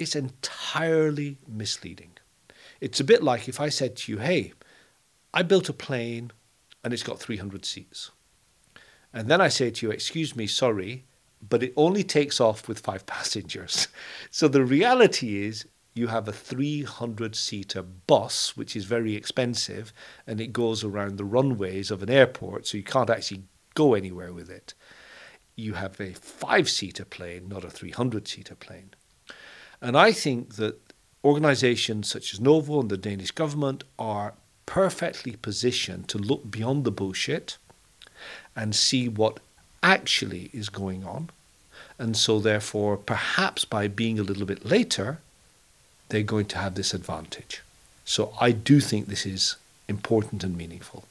it's 0.00 0.16
entirely 0.16 1.36
misleading. 1.46 2.12
It's 2.80 3.00
a 3.00 3.04
bit 3.04 3.22
like 3.22 3.48
if 3.48 3.60
I 3.60 3.68
said 3.68 3.96
to 3.96 4.12
you, 4.12 4.18
hey, 4.18 4.54
I 5.34 5.42
built 5.42 5.68
a 5.68 5.74
plane 5.74 6.32
and 6.82 6.94
it's 6.94 7.02
got 7.02 7.20
300 7.20 7.66
seats. 7.66 8.10
And 9.12 9.28
then 9.28 9.42
I 9.42 9.48
say 9.48 9.70
to 9.70 9.86
you, 9.86 9.92
excuse 9.92 10.34
me, 10.34 10.46
sorry, 10.46 11.04
but 11.46 11.62
it 11.62 11.74
only 11.76 12.02
takes 12.02 12.40
off 12.40 12.66
with 12.66 12.80
five 12.80 13.04
passengers. 13.14 13.88
So 14.30 14.48
the 14.48 14.64
reality 14.64 15.44
is 15.44 15.66
you 15.94 16.06
have 16.08 16.28
a 16.28 16.32
300 16.32 17.34
seater 17.34 17.82
bus, 17.82 18.56
which 18.56 18.76
is 18.76 18.84
very 18.84 19.14
expensive, 19.14 19.92
and 20.26 20.40
it 20.40 20.52
goes 20.52 20.84
around 20.84 21.16
the 21.16 21.24
runways 21.24 21.90
of 21.90 22.02
an 22.02 22.10
airport, 22.10 22.66
so 22.66 22.76
you 22.76 22.84
can't 22.84 23.10
actually 23.10 23.42
go 23.74 23.94
anywhere 23.94 24.32
with 24.32 24.50
it. 24.50 24.74
You 25.56 25.74
have 25.74 26.00
a 26.00 26.12
five 26.12 26.70
seater 26.70 27.04
plane, 27.04 27.48
not 27.48 27.64
a 27.64 27.70
300 27.70 28.28
seater 28.28 28.54
plane. 28.54 28.90
And 29.80 29.96
I 29.96 30.12
think 30.12 30.56
that 30.56 30.78
organizations 31.24 32.08
such 32.08 32.32
as 32.32 32.40
Novo 32.40 32.80
and 32.80 32.90
the 32.90 32.96
Danish 32.96 33.30
government 33.30 33.84
are 33.98 34.34
perfectly 34.66 35.36
positioned 35.36 36.08
to 36.08 36.18
look 36.18 36.50
beyond 36.50 36.84
the 36.84 36.90
bullshit 36.90 37.58
and 38.54 38.74
see 38.74 39.08
what 39.08 39.40
actually 39.82 40.50
is 40.52 40.68
going 40.68 41.04
on. 41.04 41.30
And 41.98 42.16
so, 42.16 42.38
therefore, 42.38 42.96
perhaps 42.96 43.64
by 43.64 43.88
being 43.88 44.18
a 44.18 44.22
little 44.22 44.46
bit 44.46 44.64
later, 44.64 45.18
they're 46.10 46.22
going 46.22 46.46
to 46.46 46.58
have 46.58 46.74
this 46.74 46.94
advantage. 46.94 47.62
So, 48.04 48.32
I 48.40 48.52
do 48.52 48.80
think 48.80 49.06
this 49.06 49.24
is 49.26 49.56
important 49.88 50.44
and 50.44 50.56
meaningful. 50.56 51.04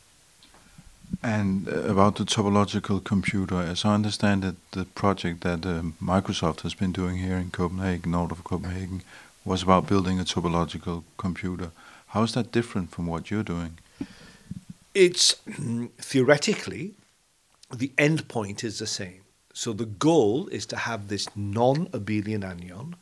And 1.24 1.68
uh, 1.68 1.92
about 1.92 2.16
the 2.16 2.24
topological 2.24 3.04
computer, 3.04 3.56
as 3.56 3.84
I 3.84 3.94
understand 3.94 4.46
it, 4.46 4.56
the 4.72 4.86
project 4.86 5.42
that 5.42 5.66
uh, 5.66 5.82
Microsoft 6.02 6.62
has 6.62 6.74
been 6.74 6.92
doing 6.92 7.18
here 7.18 7.38
in 7.38 7.52
Copenhagen, 7.52 8.12
north 8.12 8.32
of 8.32 8.44
Copenhagen, 8.44 9.02
was 9.44 9.64
about 9.64 9.88
building 9.88 10.20
a 10.20 10.24
topological 10.24 11.04
computer. 11.18 11.72
How 12.08 12.24
is 12.24 12.34
that 12.34 12.52
different 12.52 12.92
from 12.92 13.08
what 13.08 13.32
you're 13.32 13.44
doing? 13.44 13.78
It's 14.94 15.34
theoretically 16.00 16.94
the 17.74 17.92
end 17.98 18.28
point 18.28 18.64
is 18.64 18.80
the 18.80 18.88
same. 18.88 19.22
So 19.54 19.74
the 19.74 19.86
goal 19.86 20.48
is 20.48 20.66
to 20.68 20.76
have 20.76 21.08
this 21.08 21.28
non 21.36 21.88
abelian 21.88 22.44
anyon, 22.44 22.94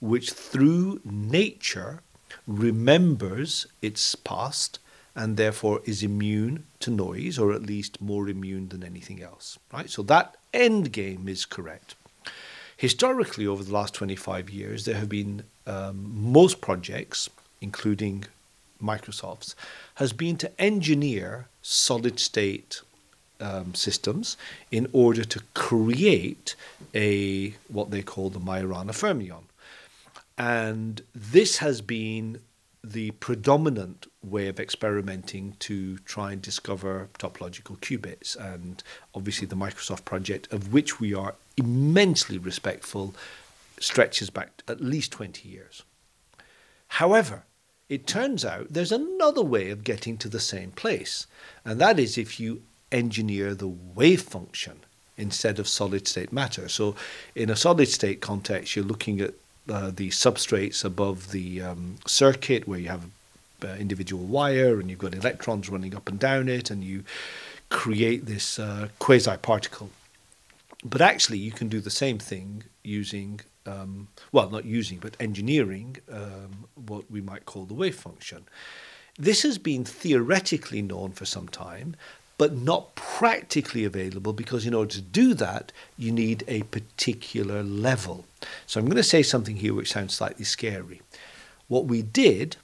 which 0.00 0.30
through 0.30 1.00
nature 1.04 2.00
remembers 2.46 3.66
its 3.82 4.14
past 4.14 4.78
and 5.14 5.36
therefore 5.36 5.80
is 5.84 6.02
immune 6.02 6.64
to 6.80 6.90
noise, 6.90 7.38
or 7.38 7.52
at 7.52 7.62
least 7.62 8.00
more 8.02 8.28
immune 8.28 8.68
than 8.68 8.84
anything 8.84 9.22
else. 9.22 9.58
Right? 9.72 9.88
So 9.88 10.02
that 10.02 10.36
end 10.52 10.92
game 10.92 11.26
is 11.26 11.46
correct. 11.46 11.94
Historically, 12.76 13.46
over 13.46 13.64
the 13.64 13.72
last 13.72 13.94
25 13.94 14.50
years, 14.50 14.84
there 14.84 14.96
have 14.96 15.08
been 15.08 15.44
um, 15.66 16.12
most 16.14 16.60
projects, 16.60 17.30
including 17.62 18.26
Microsoft's, 18.82 19.56
has 19.94 20.12
been 20.12 20.36
to 20.36 20.60
engineer 20.60 21.46
solid 21.62 22.20
state 22.20 22.82
um, 23.40 23.74
systems 23.74 24.36
in 24.70 24.86
order 24.92 25.24
to 25.24 25.40
create 25.54 26.54
a 26.94 27.54
what 27.68 27.90
they 27.90 28.02
call 28.02 28.28
the 28.28 28.40
Majorana 28.40 28.92
fermion. 28.92 29.44
And 30.38 31.02
this 31.14 31.58
has 31.58 31.80
been 31.80 32.40
the 32.84 33.10
predominant 33.12 34.06
way 34.22 34.48
of 34.48 34.60
experimenting 34.60 35.56
to 35.58 35.98
try 35.98 36.32
and 36.32 36.40
discover 36.40 37.08
topological 37.18 37.78
qubits. 37.80 38.36
And 38.36 38.82
obviously, 39.14 39.46
the 39.46 39.56
Microsoft 39.56 40.04
project, 40.04 40.52
of 40.52 40.72
which 40.72 41.00
we 41.00 41.14
are 41.14 41.34
immensely 41.56 42.38
respectful, 42.38 43.14
stretches 43.80 44.30
back 44.30 44.62
at 44.68 44.80
least 44.80 45.12
20 45.12 45.48
years. 45.48 45.82
However, 46.88 47.44
it 47.88 48.06
turns 48.06 48.44
out 48.44 48.72
there's 48.72 48.92
another 48.92 49.42
way 49.42 49.70
of 49.70 49.84
getting 49.84 50.16
to 50.18 50.28
the 50.28 50.40
same 50.40 50.70
place, 50.72 51.26
and 51.64 51.80
that 51.80 51.98
is 51.98 52.18
if 52.18 52.38
you 52.40 52.62
engineer 52.92 53.54
the 53.54 53.68
wave 53.68 54.22
function 54.22 54.80
instead 55.16 55.58
of 55.58 55.68
solid 55.68 56.06
state 56.06 56.32
matter. 56.32 56.68
So, 56.68 56.94
in 57.34 57.50
a 57.50 57.56
solid 57.56 57.88
state 57.88 58.20
context, 58.20 58.76
you're 58.76 58.84
looking 58.84 59.20
at 59.20 59.34
uh, 59.68 59.90
the 59.90 60.10
substrates 60.10 60.84
above 60.84 61.30
the 61.30 61.62
um, 61.62 61.96
circuit 62.06 62.66
where 62.68 62.78
you 62.78 62.88
have 62.88 63.04
uh, 63.64 63.68
individual 63.78 64.24
wire 64.24 64.78
and 64.78 64.90
you've 64.90 64.98
got 64.98 65.14
electrons 65.14 65.68
running 65.68 65.94
up 65.94 66.08
and 66.08 66.18
down 66.18 66.48
it, 66.48 66.70
and 66.70 66.84
you 66.84 67.04
create 67.68 68.26
this 68.26 68.58
uh, 68.58 68.88
quasi 68.98 69.36
particle. 69.36 69.90
But 70.84 71.00
actually, 71.00 71.38
you 71.38 71.50
can 71.50 71.68
do 71.68 71.80
the 71.80 71.90
same 71.90 72.18
thing 72.18 72.64
using, 72.84 73.40
um, 73.64 74.08
well, 74.30 74.50
not 74.50 74.64
using, 74.64 74.98
but 74.98 75.16
engineering 75.18 75.96
um, 76.12 76.66
what 76.86 77.10
we 77.10 77.20
might 77.20 77.46
call 77.46 77.64
the 77.64 77.74
wave 77.74 77.96
function. 77.96 78.44
This 79.18 79.42
has 79.42 79.58
been 79.58 79.84
theoretically 79.84 80.82
known 80.82 81.12
for 81.12 81.24
some 81.24 81.48
time, 81.48 81.96
but 82.38 82.54
not 82.54 82.94
practically 82.94 83.84
available 83.84 84.32
because 84.32 84.66
in 84.66 84.74
order 84.74 84.92
to 84.92 85.00
do 85.00 85.34
that, 85.34 85.72
you 85.96 86.12
need 86.12 86.44
a 86.46 86.62
particular 86.64 87.62
level. 87.62 88.26
So 88.66 88.78
I'm 88.78 88.86
going 88.86 88.96
to 88.96 89.02
say 89.02 89.22
something 89.22 89.56
here 89.56 89.74
which 89.74 89.92
sounds 89.92 90.14
slightly 90.14 90.44
scary. 90.44 91.00
What 91.68 91.86
we 91.86 92.02
did 92.02 92.56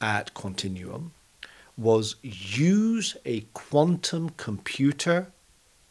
at 0.00 0.32
Quantinuum 0.34 1.10
was 1.76 2.16
use 2.22 3.16
a 3.24 3.40
quantum 3.52 4.30
computer 4.30 5.28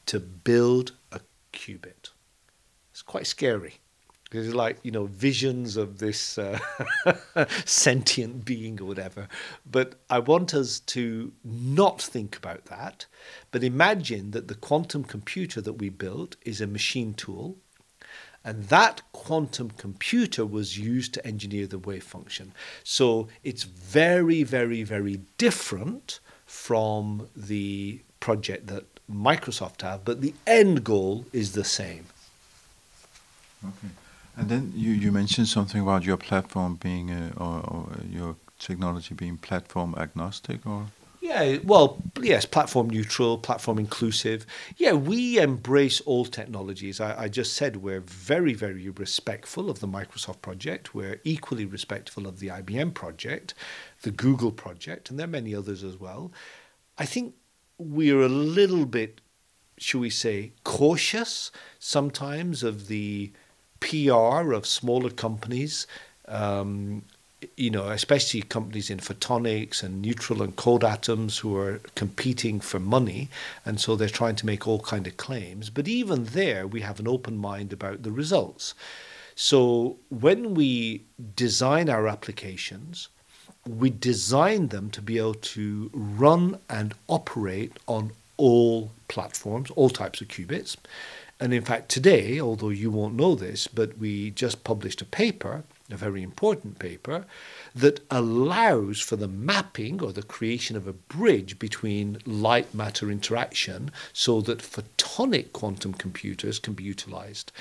to 0.06 0.20
build 0.20 0.94
a 1.12 1.22
qubit. 1.54 2.12
It's 2.92 3.02
quite 3.02 3.28
scary. 3.28 3.80
It's 4.32 4.54
like, 4.54 4.80
you 4.84 4.92
know, 4.92 5.06
visions 5.06 5.78
of 5.78 6.00
this 6.00 6.38
uh, 6.38 6.60
sentient 7.66 8.44
being 8.44 8.82
or 8.82 8.86
whatever. 8.86 9.30
But 9.66 9.96
I 10.10 10.20
want 10.20 10.54
us 10.54 10.82
to 10.82 11.32
not 11.46 12.02
think 12.02 12.36
about 12.36 12.66
that, 12.66 13.06
but 13.52 13.64
imagine 13.64 14.32
that 14.32 14.50
the 14.50 14.56
quantum 14.56 15.06
computer 15.06 15.62
that 15.62 15.74
we 15.74 15.90
built 15.90 16.36
is 16.42 16.60
a 16.60 16.68
machine 16.68 17.14
tool. 17.14 17.58
And 18.44 18.66
that 18.66 19.02
quantum 19.14 19.72
computer 19.72 20.46
was 20.46 20.78
used 20.78 21.14
to 21.14 21.26
engineer 21.26 21.68
the 21.68 21.80
wave 21.80 22.04
function. 22.04 22.54
So 22.84 23.28
it's 23.44 23.64
very, 23.64 24.44
very, 24.44 24.84
very 24.84 25.22
different 25.38 26.20
from 26.46 27.30
the 27.36 28.02
project 28.20 28.68
that 28.68 28.86
Microsoft 29.10 29.82
have, 29.82 30.04
but 30.04 30.22
the 30.22 30.34
end 30.46 30.84
goal 30.84 31.26
is 31.32 31.54
the 31.54 31.64
same. 31.64 32.06
Okay. 33.66 33.94
And 34.38 34.50
then 34.50 34.72
you, 34.76 34.92
you 34.92 35.12
mentioned 35.12 35.48
something 35.48 35.82
about 35.82 36.04
your 36.04 36.18
platform 36.18 36.76
being, 36.76 37.10
uh, 37.10 37.32
or, 37.38 37.60
or, 37.62 37.90
your 38.08 38.36
technology 38.60 39.16
being 39.16 39.38
platform 39.38 39.96
agnostic, 39.98 40.66
or? 40.66 40.88
Yeah, 41.20 41.58
well, 41.64 41.98
yes, 42.22 42.46
platform 42.46 42.90
neutral, 42.90 43.40
platform 43.40 43.80
inclusive. 43.80 44.46
Yeah, 44.78 44.94
we 44.94 45.40
embrace 45.40 46.00
all 46.02 46.24
technologies. 46.24 47.02
I, 47.02 47.24
I, 47.24 47.28
just 47.28 47.54
said 47.54 47.78
we're 47.78 48.00
very, 48.00 48.54
very 48.54 48.88
respectful 48.90 49.70
of 49.70 49.80
the 49.80 49.88
Microsoft 49.88 50.42
project. 50.42 50.94
We're 50.94 51.20
equally 51.24 51.66
respectful 51.66 52.28
of 52.28 52.40
the 52.40 52.48
IBM 52.48 52.94
project, 52.94 53.56
the 54.04 54.12
Google 54.12 54.52
project, 54.52 55.10
and 55.10 55.20
there 55.20 55.26
are 55.26 55.30
many 55.30 55.54
others 55.56 55.84
as 55.84 56.00
well. 56.00 56.32
I 56.98 57.06
think 57.06 57.34
we're 57.80 58.22
a 58.22 58.30
little 58.30 58.86
bit, 58.86 59.20
should 59.78 60.02
we 60.02 60.12
say, 60.12 60.54
cautious 60.64 61.52
sometimes 61.80 62.64
of 62.64 62.88
the 62.88 63.34
PR 63.80 64.54
of 64.54 64.66
smaller 64.66 65.10
companies, 65.10 65.88
um, 66.28 67.04
you 67.56 67.70
know, 67.70 67.90
especially 67.90 68.42
companies 68.42 68.90
in 68.90 68.98
photonics 68.98 69.84
and 69.84 70.02
neutral 70.02 70.42
and 70.42 70.56
cold 70.56 70.84
atoms 70.84 71.38
who 71.38 71.56
are 71.56 71.80
competing 71.96 72.60
for 72.60 72.80
money, 72.80 73.30
and 73.66 73.80
so 73.80 73.96
they're 73.96 74.10
trying 74.10 74.36
to 74.38 74.46
make 74.46 74.68
all 74.68 74.80
kind 74.80 75.06
of 75.06 75.18
claims. 75.18 75.70
But 75.70 75.88
even 75.88 76.26
there, 76.26 76.68
we 76.68 76.82
have 76.82 77.00
an 77.00 77.08
open 77.08 77.38
mind 77.38 77.72
about 77.72 78.04
the 78.04 78.12
results. 78.12 78.74
So 79.36 79.98
when 80.10 80.56
we 80.56 81.04
design 81.36 81.90
our 81.90 82.08
applications, 82.08 83.08
we 83.68 83.92
design 83.92 84.70
them 84.70 84.90
to 84.92 85.02
be 85.02 85.18
able 85.18 85.36
to 85.36 85.92
run 85.94 86.58
and 86.70 86.96
operate 87.08 87.74
on 87.88 88.12
all 88.38 88.92
platforms, 89.08 89.70
all 89.72 89.90
types 89.90 90.22
of 90.22 90.28
qubits. 90.28 90.78
And 91.40 91.54
in 91.54 91.64
fact, 91.64 91.90
today, 91.90 92.40
although 92.40 92.70
you 92.70 92.90
won't 92.90 93.16
know 93.16 93.36
this, 93.36 93.68
but 93.68 93.98
we 94.00 94.32
just 94.32 94.64
published 94.64 95.04
a 95.04 95.06
paper, 95.06 95.64
a 95.92 95.96
very 95.96 96.24
important 96.24 96.80
paper, 96.80 97.26
that 97.76 98.00
allows 98.10 99.00
for 99.00 99.18
the 99.18 99.28
mapping 99.28 100.02
or 100.02 100.12
the 100.12 100.24
creation 100.24 100.76
of 100.76 100.88
a 100.88 100.94
bridge 100.94 101.60
between 101.60 102.18
light 102.26 102.74
matter 102.74 103.12
interaction 103.12 103.92
so 104.14 104.42
that 104.42 104.60
photonic 104.60 105.54
quantum 105.54 105.94
computers 105.94 106.58
can 106.58 106.74
be 106.74 106.84
utilized. 106.84 107.52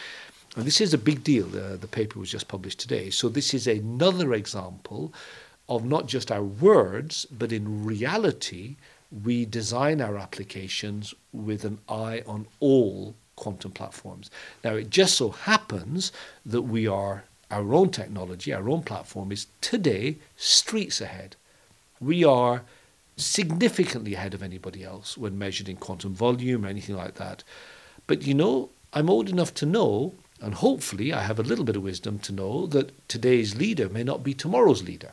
And 0.57 0.65
this 0.65 0.81
is 0.81 0.95
a 0.95 0.99
big 0.99 1.23
deal. 1.23 1.47
Uh, 1.49 1.77
the 1.77 1.87
paper 1.87 2.19
was 2.19 2.31
just 2.31 2.49
published 2.49 2.81
today. 2.81 3.11
So, 3.11 3.29
this 3.29 3.53
is 3.53 3.67
another 3.67 4.33
example 4.33 5.13
of 5.69 5.85
not 5.85 6.07
just 6.07 6.33
our 6.33 6.43
words, 6.43 7.27
but 7.27 7.53
in 7.53 7.85
reality, 7.85 8.77
we 9.11 9.45
design 9.45 10.01
our 10.01 10.17
applications 10.17 11.13
with 11.33 11.67
an 11.67 11.79
eye 11.91 12.23
on 12.27 12.47
all 12.59 13.15
quantum 13.37 13.71
platforms. 13.71 14.31
Now, 14.65 14.75
it 14.75 14.91
just 14.91 15.15
so 15.17 15.31
happens 15.31 16.11
that 16.45 16.63
we 16.63 16.87
are, 16.87 17.25
our 17.51 17.73
own 17.75 17.91
technology, 17.91 18.53
our 18.53 18.69
own 18.69 18.83
platform 18.83 19.31
is 19.31 19.47
today 19.61 20.17
streets 20.37 21.01
ahead. 21.01 21.37
We 22.01 22.25
are 22.25 22.63
significantly 23.17 24.15
ahead 24.15 24.35
of 24.35 24.43
anybody 24.43 24.85
else 24.85 25.17
when 25.17 25.39
measured 25.39 25.69
in 25.69 25.77
quantum 25.77 26.15
volume 26.15 26.65
or 26.65 26.69
anything 26.69 26.97
like 26.97 27.15
that. 27.15 27.45
But 28.07 28.23
you 28.27 28.35
know, 28.35 28.71
I'm 28.93 29.11
old 29.11 29.29
enough 29.29 29.55
to 29.55 29.67
know, 29.67 30.15
and 30.41 30.55
hopefully 30.55 31.13
I 31.13 31.23
have 31.23 31.39
a 31.39 31.43
little 31.43 31.65
bit 31.65 31.77
of 31.77 31.83
wisdom 31.83 32.19
to 32.21 32.33
know, 32.33 32.67
that 32.67 33.09
today's 33.09 33.57
leader 33.57 33.89
may 33.89 34.05
not 34.05 34.23
be 34.23 34.35
tomorrow's 34.35 34.83
leader. 34.83 35.13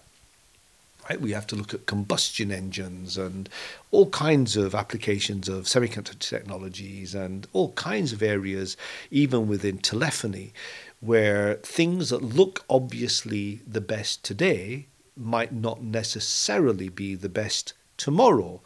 Right? 1.10 1.20
We 1.20 1.32
have 1.32 1.48
to 1.48 1.56
look 1.58 1.74
at 1.74 1.86
combustion 1.86 2.52
engines 2.52 3.18
and 3.18 3.50
all 3.92 4.10
kinds 4.10 4.56
of 4.56 4.74
applications 4.74 5.50
of 5.50 5.66
semiconductor 5.66 6.18
technologies 6.18 7.14
and 7.14 7.46
all 7.52 7.74
kinds 7.74 8.14
of 8.14 8.24
areas, 8.24 8.78
even 9.12 9.48
within 9.50 9.80
telephony, 9.80 10.54
where 11.02 11.56
things 11.56 12.10
that 12.10 12.24
look 12.24 12.64
obviously 12.70 13.60
the 13.68 13.82
best 13.82 14.24
today 14.24 14.88
might 15.18 15.52
not 15.52 15.84
necessarily 15.84 16.88
be 16.88 17.16
the 17.16 17.30
best 17.30 17.74
tomorrow. 17.98 18.62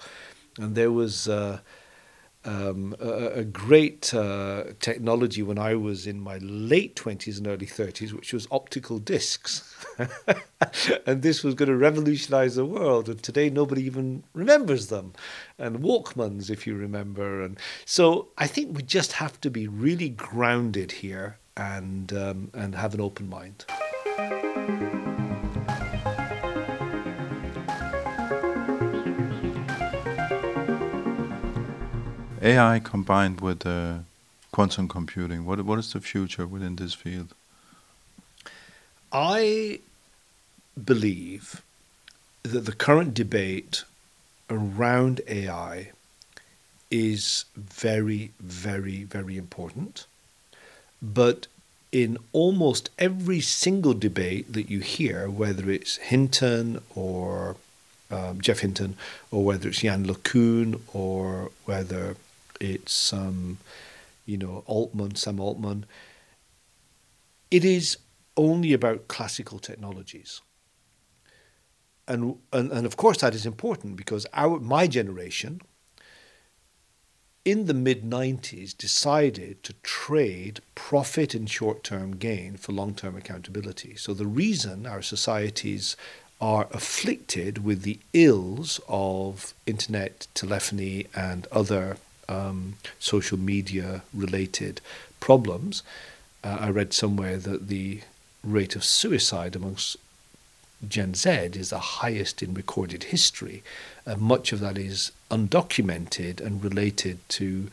And 0.60 0.76
there 0.76 0.92
was 0.92 1.28
uh, 1.28 1.60
um, 2.48 2.96
a, 3.00 3.40
a, 3.40 3.44
great 3.44 4.14
uh, 4.14 4.64
technology 4.80 5.44
when 5.44 5.60
I 5.60 5.76
was 5.76 6.08
in 6.08 6.22
my 6.22 6.38
late 6.38 6.96
20s 6.96 7.38
and 7.38 7.46
early 7.46 7.66
30s, 7.66 8.14
which 8.14 8.32
was 8.32 8.48
optical 8.50 9.00
discs. 9.00 9.76
and 11.06 11.22
this 11.22 11.44
was 11.44 11.56
going 11.56 11.70
to 11.70 11.76
revolutionize 11.76 12.56
the 12.56 12.66
world. 12.66 13.10
And 13.10 13.22
today, 13.22 13.50
nobody 13.50 13.84
even 13.84 14.24
remembers 14.34 14.88
them. 14.88 15.14
And 15.60 15.80
Walkmans, 15.80 16.50
if 16.50 16.66
you 16.66 16.76
remember. 16.76 17.44
And 17.44 17.60
so 17.84 18.30
I 18.38 18.48
think 18.48 18.76
we 18.76 18.82
just 18.82 19.14
have 19.14 19.42
to 19.42 19.52
be 19.52 19.68
really 19.68 20.10
grounded 20.10 20.94
here 20.94 21.40
and, 21.58 22.14
um, 22.14 22.52
and 22.54 22.76
have 22.76 22.94
an 22.94 23.02
open 23.02 23.30
mind. 23.30 23.66
AI 32.42 32.80
combined 32.80 33.42
with 33.42 33.66
uh, 33.66 34.00
quantum 34.52 34.88
computing. 34.88 35.46
What 35.46 35.62
what 35.62 35.80
is 35.80 35.94
the 35.94 36.02
future 36.02 36.46
within 36.46 36.76
this 36.76 36.94
field? 36.94 37.34
I 39.12 39.80
believe 40.84 41.62
that 42.44 42.62
the 42.62 42.74
current 42.74 43.14
debate 43.14 43.84
around 44.50 45.22
AI 45.28 45.92
is 46.90 47.46
very, 47.56 48.32
very, 48.40 49.04
very 49.04 49.38
important. 49.38 50.06
But 51.02 51.48
in 51.92 52.18
almost 52.32 52.90
every 52.98 53.42
single 53.42 53.94
debate 53.94 54.54
that 54.54 54.70
you 54.70 54.80
hear, 54.80 55.30
whether 55.30 55.70
it's 55.70 55.98
Hinton 55.98 56.82
or 56.96 57.56
um, 58.10 58.40
Geoff 58.40 58.60
Hinton, 58.60 58.96
or 59.32 59.44
whether 59.44 59.70
it's 59.70 59.84
Yann 59.84 60.06
LeCun, 60.06 60.80
or 60.94 61.52
whether 61.66 62.16
it's 62.60 63.14
um, 63.14 63.58
you 64.26 64.38
know 64.38 64.64
Altman, 64.66 65.16
Sam 65.16 65.40
Altman, 65.40 65.86
it 67.52 67.64
is 67.66 67.98
only 68.36 68.74
about 68.74 69.08
classical 69.08 69.60
technologies. 69.60 70.42
And, 72.08 72.38
and, 72.54 72.72
and 72.72 72.86
of 72.86 72.96
course 72.96 73.18
that 73.20 73.36
is 73.36 73.46
important 73.46 73.98
because 73.98 74.26
our 74.34 74.60
my 74.60 74.88
generation 74.88 75.62
in 77.44 77.66
the 77.66 77.74
mid 77.74 78.04
90s 78.04 78.78
decided 78.78 79.64
to 79.64 79.74
trade 79.82 80.60
profit 80.76 81.34
and 81.34 81.50
short 81.50 81.82
term 81.84 82.18
gain 82.18 82.58
for 82.58 82.74
long 82.74 82.94
term 82.94 83.16
accountability. 83.16 83.96
So, 83.96 84.14
the 84.14 84.28
reason 84.28 84.86
our 84.86 85.02
societies 85.02 85.96
are 86.40 86.68
afflicted 86.72 87.64
with 87.64 87.84
the 87.84 88.00
ills 88.14 88.82
of 88.88 89.54
internet, 89.66 90.28
telephony, 90.34 91.08
and 91.16 91.48
other 91.52 91.98
um, 92.30 92.76
social 93.00 93.38
media 93.38 94.04
related 94.14 94.82
problems. 95.20 95.84
Uh, 96.44 96.58
I 96.62 96.70
read 96.70 96.94
somewhere 96.94 97.38
that 97.38 97.68
the 97.68 98.02
rate 98.44 98.76
of 98.76 98.84
suicide 98.84 99.56
amongst 99.56 99.98
Gen 100.88 101.16
Z 101.16 101.30
is 101.30 101.72
the 101.72 101.80
highest 101.80 102.44
in 102.44 102.54
recorded 102.54 103.06
history. 103.06 103.64
Uh, 104.06 104.16
much 104.16 104.54
of 104.54 104.60
that 104.60 104.78
is 104.78 105.12
undocumented 105.32 106.40
and 106.40 106.64
related 106.64 107.18
to 107.30 107.70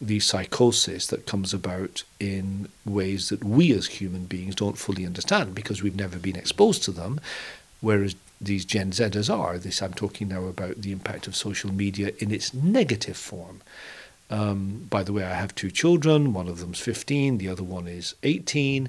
the 0.00 0.20
psychosis 0.20 1.06
that 1.08 1.26
comes 1.26 1.54
about 1.54 2.02
in 2.20 2.68
ways 2.84 3.28
that 3.28 3.42
we 3.42 3.72
as 3.72 3.86
human 3.86 4.24
beings 4.24 4.54
don't 4.54 4.78
fully 4.78 5.06
understand 5.06 5.54
because 5.54 5.82
we've 5.82 5.96
never 5.96 6.18
been 6.18 6.36
exposed 6.36 6.82
to 6.84 6.92
them, 6.92 7.20
whereas 7.80 8.14
these 8.44 8.64
Gen 8.64 8.90
Zers 8.90 9.32
are. 9.32 9.58
This 9.58 9.82
I'm 9.82 9.94
talking 9.94 10.28
now 10.28 10.44
about 10.44 10.82
the 10.82 10.92
impact 10.92 11.26
of 11.26 11.36
social 11.36 11.72
media 11.72 12.12
in 12.18 12.30
its 12.30 12.54
negative 12.54 13.16
form. 13.16 13.62
Um, 14.30 14.86
by 14.90 15.02
the 15.02 15.12
way, 15.12 15.24
I 15.24 15.34
have 15.34 15.54
two 15.54 15.70
children. 15.70 16.32
One 16.32 16.48
of 16.48 16.58
them's 16.58 16.80
15, 16.80 17.38
the 17.38 17.48
other 17.48 17.62
one 17.62 17.86
is 17.86 18.14
18, 18.22 18.88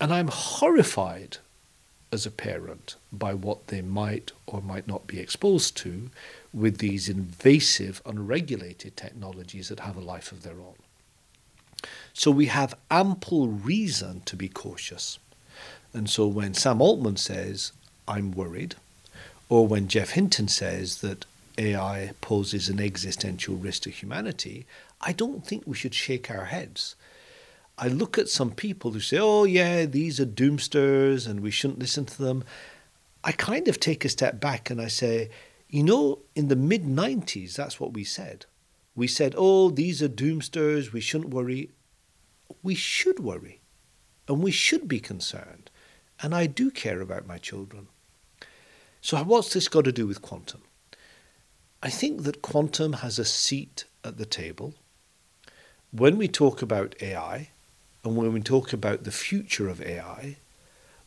and 0.00 0.12
I'm 0.12 0.28
horrified 0.28 1.38
as 2.12 2.24
a 2.24 2.30
parent 2.30 2.96
by 3.12 3.34
what 3.34 3.66
they 3.66 3.82
might 3.82 4.32
or 4.46 4.60
might 4.62 4.86
not 4.86 5.06
be 5.06 5.18
exposed 5.18 5.76
to 5.78 6.10
with 6.52 6.78
these 6.78 7.08
invasive, 7.08 8.00
unregulated 8.06 8.96
technologies 8.96 9.68
that 9.68 9.80
have 9.80 9.96
a 9.96 10.00
life 10.00 10.30
of 10.30 10.42
their 10.42 10.60
own. 10.60 10.76
So 12.12 12.30
we 12.30 12.46
have 12.46 12.78
ample 12.90 13.48
reason 13.48 14.22
to 14.26 14.36
be 14.36 14.48
cautious. 14.48 15.18
And 15.92 16.08
so 16.08 16.26
when 16.26 16.54
Sam 16.54 16.80
Altman 16.80 17.16
says, 17.16 17.72
I'm 18.06 18.32
worried, 18.32 18.74
or 19.48 19.66
when 19.66 19.88
Geoff 19.88 20.10
Hinton 20.10 20.48
says 20.48 21.00
that 21.00 21.26
AI 21.58 22.12
poses 22.20 22.68
an 22.68 22.80
existential 22.80 23.56
risk 23.56 23.82
to 23.82 23.90
humanity, 23.90 24.66
I 25.00 25.12
don't 25.12 25.46
think 25.46 25.64
we 25.66 25.76
should 25.76 25.94
shake 25.94 26.30
our 26.30 26.46
heads. 26.46 26.96
I 27.76 27.88
look 27.88 28.18
at 28.18 28.28
some 28.28 28.52
people 28.52 28.92
who 28.92 29.00
say, 29.00 29.18
oh, 29.18 29.44
yeah, 29.44 29.84
these 29.84 30.20
are 30.20 30.26
doomsters 30.26 31.28
and 31.28 31.40
we 31.40 31.50
shouldn't 31.50 31.80
listen 31.80 32.04
to 32.06 32.22
them. 32.22 32.44
I 33.24 33.32
kind 33.32 33.68
of 33.68 33.80
take 33.80 34.04
a 34.04 34.08
step 34.08 34.40
back 34.40 34.70
and 34.70 34.80
I 34.80 34.88
say, 34.88 35.30
you 35.68 35.82
know, 35.82 36.20
in 36.36 36.48
the 36.48 36.56
mid 36.56 36.84
90s, 36.84 37.54
that's 37.54 37.80
what 37.80 37.92
we 37.92 38.04
said. 38.04 38.46
We 38.94 39.08
said, 39.08 39.34
oh, 39.36 39.70
these 39.70 40.02
are 40.02 40.08
doomsters, 40.08 40.92
we 40.92 41.00
shouldn't 41.00 41.34
worry. 41.34 41.70
We 42.62 42.74
should 42.74 43.18
worry 43.18 43.60
and 44.28 44.42
we 44.42 44.52
should 44.52 44.86
be 44.86 45.00
concerned. 45.00 45.70
And 46.22 46.34
I 46.34 46.46
do 46.46 46.70
care 46.70 47.00
about 47.00 47.26
my 47.26 47.38
children. 47.38 47.88
So, 49.04 49.22
what's 49.22 49.52
this 49.52 49.68
got 49.68 49.84
to 49.84 49.92
do 49.92 50.06
with 50.06 50.22
quantum? 50.22 50.62
I 51.82 51.90
think 51.90 52.22
that 52.22 52.40
quantum 52.40 52.94
has 52.94 53.18
a 53.18 53.24
seat 53.26 53.84
at 54.02 54.16
the 54.16 54.24
table. 54.24 54.72
When 55.90 56.16
we 56.16 56.26
talk 56.26 56.62
about 56.62 56.94
AI, 57.02 57.50
and 58.02 58.16
when 58.16 58.32
we 58.32 58.40
talk 58.40 58.72
about 58.72 59.04
the 59.04 59.12
future 59.12 59.68
of 59.68 59.82
AI, 59.82 60.38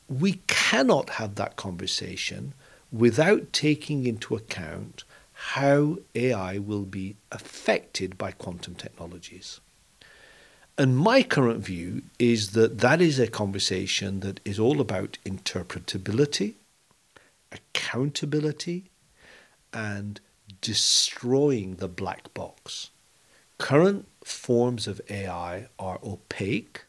we 0.07 0.43
cannot 0.45 1.09
have 1.17 1.33
that 1.35 1.55
conversation 1.55 2.53
without 2.91 3.51
taking 3.51 4.05
into 4.05 4.35
account 4.35 5.03
how 5.55 5.97
AI 6.13 6.59
will 6.59 6.85
be 6.85 7.15
affected 7.31 8.15
by 8.15 8.29
quantum 8.29 8.75
technologies. 8.75 9.59
And 10.77 10.95
my 10.95 11.23
current 11.23 11.65
view 11.65 12.03
is 12.19 12.51
that 12.51 12.77
that 12.77 13.01
is 13.01 13.17
a 13.17 13.25
conversation 13.25 14.19
that 14.19 14.39
is 14.45 14.59
all 14.59 14.81
about 14.81 15.17
interpretability, 15.25 16.53
accountability, 17.51 18.89
and 19.73 20.19
destroying 20.61 21.75
the 21.75 21.87
black 21.87 22.33
box. 22.33 22.91
Current 23.57 24.07
forms 24.23 24.87
of 24.87 25.01
AI 25.09 25.67
are 25.79 25.99
opaque, 26.03 26.85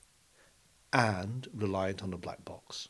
and 0.93 1.49
reliant 1.55 2.03
on 2.03 2.11
the 2.11 2.17
black 2.17 2.45
box. 2.45 2.89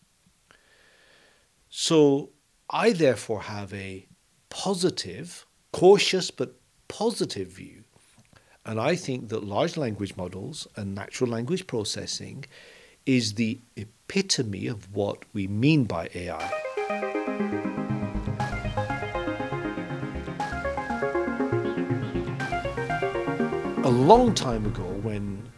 So 1.68 2.31
I 2.70 2.92
therefore 2.92 3.42
have 3.42 3.72
a 3.74 4.07
positive, 4.50 5.46
cautious 5.72 6.31
but 6.31 6.54
positive 6.88 7.48
view. 7.48 7.85
And 8.64 8.78
I 8.78 8.96
think 8.96 9.28
that 9.31 9.44
large 9.44 9.76
language 9.76 10.16
models 10.16 10.68
and 10.76 10.94
natural 10.94 11.31
language 11.31 11.66
processing 11.66 12.44
is 13.07 13.35
the 13.35 13.59
epitome 13.76 14.66
of 14.66 14.94
what 14.94 15.22
we 15.33 15.46
mean 15.46 15.85
by 15.85 16.11
AI. 16.14 17.17
A 23.88 23.90
long 23.90 24.35
time 24.35 24.66
ago, 24.66 24.83
when 24.83 25.48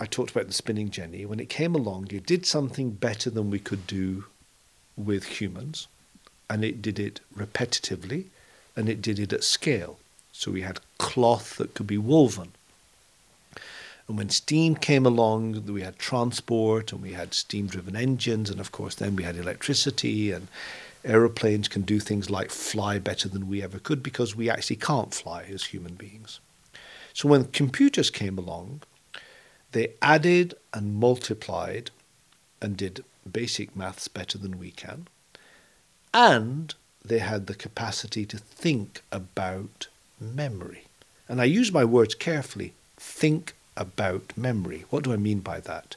I 0.00 0.04
talked 0.04 0.32
about 0.32 0.48
the 0.48 0.52
spinning 0.52 0.90
jenny. 0.90 1.24
When 1.24 1.38
it 1.38 1.48
came 1.48 1.72
along, 1.76 2.08
it 2.10 2.26
did 2.26 2.44
something 2.44 2.90
better 2.90 3.30
than 3.30 3.48
we 3.48 3.60
could 3.60 3.86
do 3.86 4.24
with 4.96 5.40
humans, 5.40 5.86
and 6.48 6.64
it 6.64 6.82
did 6.82 6.98
it 6.98 7.20
repetitively, 7.32 8.24
and 8.74 8.88
it 8.88 9.00
did 9.00 9.20
it 9.20 9.32
at 9.32 9.44
scale. 9.44 10.00
So 10.32 10.50
we 10.50 10.62
had 10.62 10.80
cloth 10.98 11.58
that 11.58 11.74
could 11.74 11.86
be 11.86 11.96
woven. 11.96 12.50
And 14.08 14.18
when 14.18 14.30
steam 14.30 14.74
came 14.74 15.06
along, 15.06 15.64
we 15.66 15.82
had 15.82 15.96
transport 15.96 16.92
and 16.92 17.00
we 17.00 17.12
had 17.12 17.34
steam 17.34 17.68
driven 17.68 17.94
engines, 17.94 18.50
and 18.50 18.58
of 18.58 18.72
course, 18.72 18.96
then 18.96 19.14
we 19.14 19.22
had 19.22 19.36
electricity, 19.36 20.32
and 20.32 20.48
aeroplanes 21.04 21.68
can 21.68 21.82
do 21.82 22.00
things 22.00 22.30
like 22.30 22.50
fly 22.50 22.98
better 22.98 23.28
than 23.28 23.48
we 23.48 23.62
ever 23.62 23.78
could 23.78 24.02
because 24.02 24.34
we 24.34 24.50
actually 24.50 24.74
can't 24.74 25.14
fly 25.14 25.44
as 25.44 25.66
human 25.66 25.94
beings. 25.94 26.40
So 27.14 27.28
when 27.28 27.44
computers 27.44 28.10
came 28.10 28.38
along, 28.38 28.82
they 29.72 29.92
added 30.02 30.54
and 30.72 30.94
multiplied 30.94 31.90
and 32.60 32.76
did 32.76 33.04
basic 33.30 33.76
maths 33.76 34.08
better 34.08 34.38
than 34.38 34.58
we 34.58 34.70
can. 34.70 35.06
And 36.12 36.74
they 37.04 37.18
had 37.18 37.46
the 37.46 37.54
capacity 37.54 38.26
to 38.26 38.38
think 38.38 39.02
about 39.12 39.88
memory. 40.20 40.84
And 41.28 41.40
I 41.40 41.44
use 41.44 41.72
my 41.72 41.84
words 41.84 42.14
carefully 42.14 42.74
think 42.96 43.54
about 43.76 44.36
memory. 44.36 44.84
What 44.90 45.04
do 45.04 45.12
I 45.12 45.16
mean 45.16 45.40
by 45.40 45.60
that? 45.60 45.96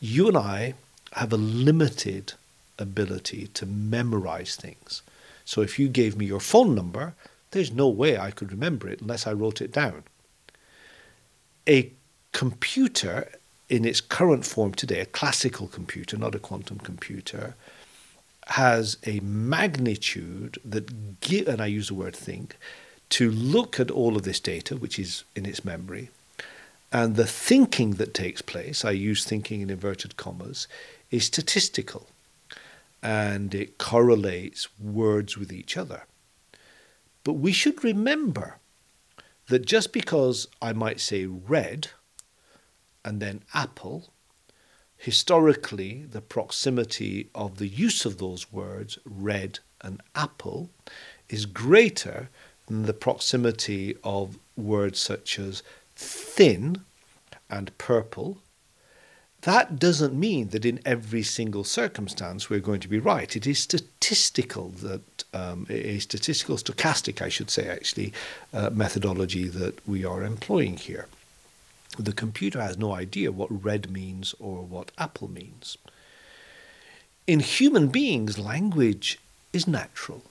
You 0.00 0.28
and 0.28 0.36
I 0.36 0.74
have 1.12 1.32
a 1.32 1.36
limited 1.36 2.32
ability 2.78 3.48
to 3.54 3.66
memorize 3.66 4.56
things. 4.56 5.02
So 5.44 5.60
if 5.60 5.78
you 5.78 5.88
gave 5.88 6.16
me 6.16 6.26
your 6.26 6.40
phone 6.40 6.74
number, 6.74 7.14
there's 7.52 7.70
no 7.70 7.88
way 7.88 8.18
I 8.18 8.30
could 8.30 8.50
remember 8.50 8.88
it 8.88 9.00
unless 9.00 9.26
I 9.26 9.32
wrote 9.32 9.60
it 9.60 9.70
down. 9.70 10.02
A 11.68 11.92
computer 12.32 13.30
in 13.68 13.84
its 13.84 14.00
current 14.00 14.44
form 14.44 14.74
today, 14.74 15.00
a 15.00 15.06
classical 15.06 15.66
computer, 15.66 16.16
not 16.16 16.34
a 16.34 16.38
quantum 16.38 16.78
computer, 16.78 17.54
has 18.48 18.98
a 19.06 19.20
magnitude 19.20 20.58
that 20.64 20.90
and 21.30 21.60
I 21.60 21.66
use 21.66 21.88
the 21.88 21.94
word 21.94 22.14
think, 22.14 22.56
to 23.10 23.30
look 23.30 23.80
at 23.80 23.90
all 23.90 24.16
of 24.16 24.24
this 24.24 24.40
data, 24.40 24.76
which 24.76 24.98
is 24.98 25.24
in 25.34 25.46
its 25.46 25.64
memory, 25.64 26.10
and 26.92 27.16
the 27.16 27.26
thinking 27.26 27.92
that 27.92 28.14
takes 28.14 28.40
place, 28.40 28.84
I 28.84 28.92
use 28.92 29.24
thinking 29.24 29.60
in 29.60 29.70
inverted 29.70 30.16
commas, 30.16 30.68
is 31.10 31.24
statistical. 31.24 32.06
And 33.02 33.52
it 33.54 33.78
correlates 33.78 34.68
words 34.80 35.36
with 35.36 35.52
each 35.52 35.76
other. 35.76 36.04
But 37.24 37.34
we 37.34 37.52
should 37.52 37.82
remember 37.82 38.58
that 39.48 39.66
just 39.66 39.92
because 39.92 40.48
I 40.62 40.72
might 40.72 41.00
say 41.00 41.26
red 41.26 41.88
and 43.04 43.20
then 43.20 43.42
apple, 43.52 44.12
historically, 44.96 46.04
the 46.10 46.22
proximity 46.22 47.28
of 47.34 47.58
the 47.58 47.68
use 47.68 48.04
of 48.04 48.18
those 48.18 48.50
words, 48.52 48.98
red 49.04 49.58
and 49.82 50.00
apple, 50.14 50.70
is 51.28 51.44
greater 51.46 52.30
than 52.66 52.84
the 52.84 52.94
proximity 52.94 53.96
of 54.02 54.38
words 54.56 54.98
such 54.98 55.38
as 55.38 55.62
thin 55.94 56.82
and 57.50 57.76
purple. 57.76 58.38
That 59.44 59.78
doesn't 59.78 60.18
mean 60.18 60.48
that 60.48 60.64
in 60.64 60.80
every 60.84 61.22
single 61.22 61.64
circumstance 61.64 62.48
we're 62.48 62.60
going 62.60 62.80
to 62.80 62.88
be 62.88 62.98
right. 62.98 63.36
It 63.36 63.46
is 63.46 63.58
statistical 63.58 64.70
that 64.70 65.24
um, 65.32 65.66
a 65.68 65.98
statistical 65.98 66.56
stochastic, 66.56 67.20
I 67.20 67.28
should 67.28 67.50
say, 67.50 67.68
actually, 67.68 68.12
uh, 68.52 68.70
methodology 68.70 69.48
that 69.48 69.86
we 69.86 70.04
are 70.04 70.22
employing 70.24 70.76
here 70.76 71.08
the 71.98 72.12
computer 72.12 72.60
has 72.60 72.78
no 72.78 72.92
idea 72.92 73.32
what 73.32 73.64
red 73.64 73.90
means 73.90 74.34
or 74.38 74.62
what 74.62 74.90
apple 74.98 75.28
means. 75.28 75.76
In 77.26 77.40
human 77.40 77.88
beings, 77.88 78.38
language 78.38 79.18
is 79.52 79.66
natural. 79.66 80.22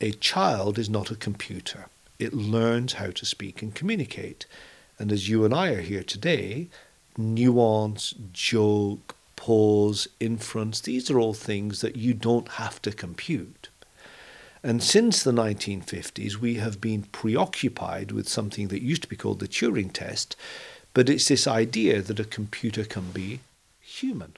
A 0.00 0.12
child 0.12 0.78
is 0.78 0.90
not 0.90 1.10
a 1.10 1.16
computer. 1.16 1.86
It 2.18 2.32
learns 2.32 2.94
how 2.94 3.10
to 3.10 3.26
speak 3.26 3.62
and 3.62 3.74
communicate. 3.74 4.46
And 4.98 5.12
as 5.12 5.28
you 5.28 5.44
and 5.44 5.54
I 5.54 5.70
are 5.70 5.80
here 5.80 6.02
today, 6.02 6.68
nuance, 7.16 8.14
joke, 8.32 9.14
pause, 9.36 10.08
inference, 10.20 10.80
these 10.80 11.10
are 11.10 11.18
all 11.18 11.34
things 11.34 11.80
that 11.80 11.96
you 11.96 12.14
don't 12.14 12.48
have 12.52 12.80
to 12.82 12.92
compute. 12.92 13.68
And 14.62 14.82
since 14.82 15.22
the 15.22 15.32
1950s, 15.32 16.36
we 16.36 16.54
have 16.54 16.80
been 16.80 17.02
preoccupied 17.02 18.12
with 18.12 18.28
something 18.28 18.68
that 18.68 18.82
used 18.82 19.02
to 19.02 19.08
be 19.08 19.16
called 19.16 19.40
the 19.40 19.48
Turing 19.48 19.92
test, 19.92 20.36
but 20.94 21.10
it's 21.10 21.28
this 21.28 21.46
idea 21.46 22.00
that 22.00 22.20
a 22.20 22.24
computer 22.24 22.84
can 22.84 23.10
be 23.10 23.40
human. 23.82 24.32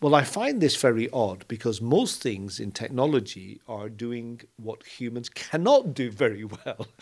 Well, 0.00 0.14
I 0.14 0.22
find 0.22 0.60
this 0.60 0.76
very 0.76 1.10
odd 1.10 1.44
because 1.48 1.80
most 1.80 2.22
things 2.22 2.60
in 2.60 2.70
technology 2.70 3.60
are 3.66 3.88
doing 3.88 4.40
what 4.56 4.86
humans 4.86 5.28
cannot 5.28 5.92
do 5.94 6.10
very 6.10 6.44
well. 6.44 6.86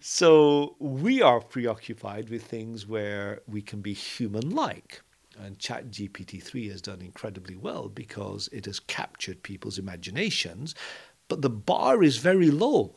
So 0.00 0.76
we 0.78 1.20
are 1.22 1.40
preoccupied 1.40 2.28
with 2.28 2.44
things 2.44 2.86
where 2.86 3.40
we 3.46 3.62
can 3.62 3.80
be 3.80 3.92
human 3.94 4.50
like. 4.50 5.00
And 5.38 5.58
ChatGPT 5.58 6.42
3 6.42 6.68
has 6.68 6.80
done 6.82 7.00
incredibly 7.00 7.56
well 7.56 7.88
because 7.88 8.48
it 8.52 8.66
has 8.66 8.78
captured 8.78 9.42
people's 9.42 9.78
imaginations, 9.78 10.74
but 11.28 11.42
the 11.42 11.50
bar 11.50 12.02
is 12.02 12.18
very 12.18 12.50
low. 12.50 12.94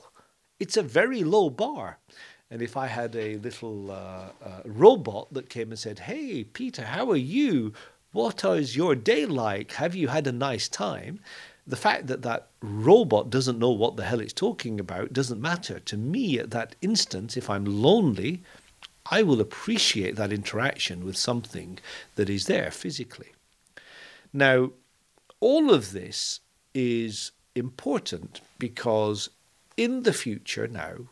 It's 0.60 0.78
a 0.78 0.84
very 0.84 1.24
low 1.24 1.50
bar. 1.50 2.00
And 2.50 2.62
if 2.62 2.78
I 2.78 2.88
had 2.88 3.16
a 3.16 3.38
little 3.38 3.92
uh, 3.92 4.30
uh, 4.44 4.62
robot 4.66 5.34
that 5.34 5.50
came 5.50 5.72
and 5.72 5.80
said, 5.80 6.00
Hey, 6.00 6.44
Peter, 6.44 6.84
how 6.86 7.10
are 7.12 7.16
you? 7.18 7.74
What 8.18 8.44
is 8.44 8.76
your 8.76 8.96
day 8.96 9.28
like? 9.28 9.74
Have 9.74 9.94
you 9.94 10.08
had 10.08 10.26
a 10.26 10.32
nice 10.32 10.68
time? 10.68 11.20
The 11.68 11.76
fact 11.76 12.08
that 12.08 12.24
that 12.24 12.48
robot 12.64 13.30
doesn't 13.30 13.60
know 13.60 13.70
what 13.70 13.96
the 13.96 14.06
hell 14.06 14.20
it's 14.20 14.34
talking 14.34 14.80
about 14.80 15.14
doesn't 15.14 15.40
matter. 15.40 15.80
To 15.82 15.98
me, 15.98 16.40
at 16.40 16.50
that 16.50 16.76
instant, 16.82 17.38
if 17.38 17.48
I'm 17.48 17.64
lonely, 17.64 18.42
I 19.12 19.22
will 19.22 19.40
appreciate 19.40 20.16
that 20.16 20.34
interaction 20.34 21.06
with 21.06 21.16
something 21.16 21.78
that 22.16 22.28
is 22.28 22.48
there 22.48 22.72
physically. 22.72 23.34
Now, 24.34 24.72
all 25.40 25.72
of 25.72 25.92
this 25.92 26.40
is 26.74 27.34
important 27.54 28.42
because 28.58 29.30
in 29.78 30.02
the 30.02 30.14
future 30.14 30.68
now, 30.68 31.10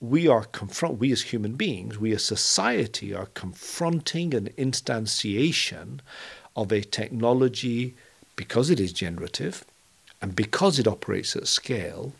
we 0.00 0.26
are 0.26 0.44
confront 0.44 0.98
we 0.98 1.12
as 1.12 1.22
human 1.22 1.54
beings, 1.54 1.98
we 1.98 2.12
as 2.12 2.24
society 2.24 3.14
are 3.14 3.26
confronting 3.34 4.34
an 4.34 4.48
instantiation 4.56 6.00
of 6.56 6.72
a 6.72 6.80
technology 6.80 7.94
because 8.34 8.70
it 8.70 8.80
is 8.80 8.92
generative 8.92 9.64
and 10.22 10.34
because 10.34 10.78
it 10.78 10.88
operates 10.88 11.36
at 11.36 11.46
scale, 11.46 12.14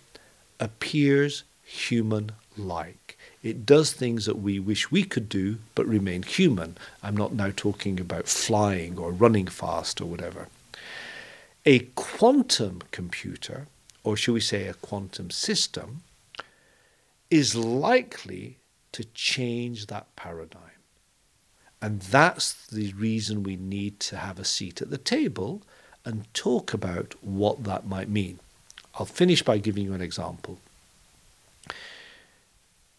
appears 0.59 1.45
human 1.65 2.33
like. 2.57 3.17
It 3.43 3.65
does 3.65 3.93
things 3.93 4.27
that 4.27 4.39
we 4.39 4.59
wish 4.59 4.91
we 4.91 5.05
could 5.05 5.29
do 5.29 5.59
but 5.75 5.87
remain 5.87 6.23
human. 6.23 6.77
I'm 7.03 7.17
not 7.17 7.33
now 7.33 7.51
talking 7.57 7.99
about 7.99 8.29
flying 8.29 8.99
or 8.99 9.11
running 9.11 9.47
fast 9.47 10.01
or 10.03 10.05
whatever. 10.05 10.49
A 11.65 11.81
quantum 11.95 12.83
computer, 12.91 13.67
or 14.05 14.17
should 14.17 14.33
we 14.35 14.41
say 14.41 14.67
a 14.67 14.75
quantum 14.75 15.31
system, 15.31 16.03
is 17.31 17.55
likely 17.55 18.59
to 18.93 19.05
change 19.05 19.87
that 19.87 20.15
paradigm. 20.17 20.63
And 21.81 22.03
that's 22.03 22.67
the 22.67 22.93
reason 22.93 23.43
we 23.43 23.57
need 23.57 24.01
to 24.01 24.17
have 24.17 24.39
a 24.39 24.45
seat 24.45 24.83
at 24.83 24.91
the 24.91 24.99
table 24.99 25.63
and 26.05 26.33
talk 26.35 26.75
about 26.75 27.15
what 27.23 27.65
that 27.65 27.87
might 27.87 28.09
mean. 28.09 28.41
I'll 28.95 29.07
finish 29.07 29.43
by 29.43 29.59
giving 29.59 29.85
you 29.85 29.95
an 29.95 30.03
example. 30.03 30.59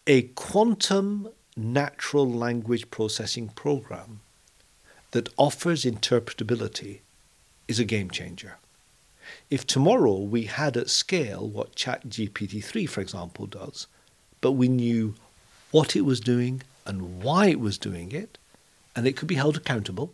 A 0.06 0.22
quantum 0.22 1.28
natural 1.56 2.28
language 2.28 2.90
processing 2.90 3.48
program 3.48 4.20
that 5.12 5.28
offers 5.36 5.84
interpretability 5.84 7.00
is 7.68 7.78
a 7.78 7.84
game 7.84 8.10
changer. 8.10 8.56
If 9.50 9.66
tomorrow 9.66 10.18
we 10.18 10.44
had 10.44 10.76
at 10.76 10.90
scale 10.90 11.48
what 11.48 11.76
ChatGPT 11.76 12.64
3, 12.64 12.86
for 12.86 13.00
example, 13.00 13.46
does, 13.46 13.86
but 14.42 14.52
we 14.52 14.68
knew 14.68 15.14
what 15.70 15.96
it 15.96 16.02
was 16.02 16.20
doing 16.20 16.62
and 16.84 17.22
why 17.22 17.46
it 17.46 17.60
was 17.60 17.78
doing 17.78 18.12
it, 18.12 18.36
and 18.94 19.06
it 19.06 19.16
could 19.16 19.28
be 19.28 19.36
held 19.36 19.56
accountable. 19.56 20.12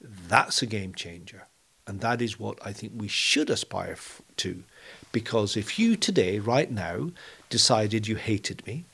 That's 0.00 0.62
a 0.62 0.66
game 0.66 0.94
changer. 0.94 1.46
And 1.86 2.00
that 2.00 2.22
is 2.22 2.40
what 2.40 2.58
I 2.64 2.72
think 2.72 2.92
we 2.96 3.08
should 3.08 3.50
aspire 3.50 3.96
to. 4.38 4.64
Because 5.12 5.56
if 5.56 5.78
you 5.78 5.96
today, 5.96 6.38
right 6.38 6.70
now, 6.70 7.10
decided 7.50 8.08
you 8.08 8.16
hated 8.16 8.66
me, 8.66 8.84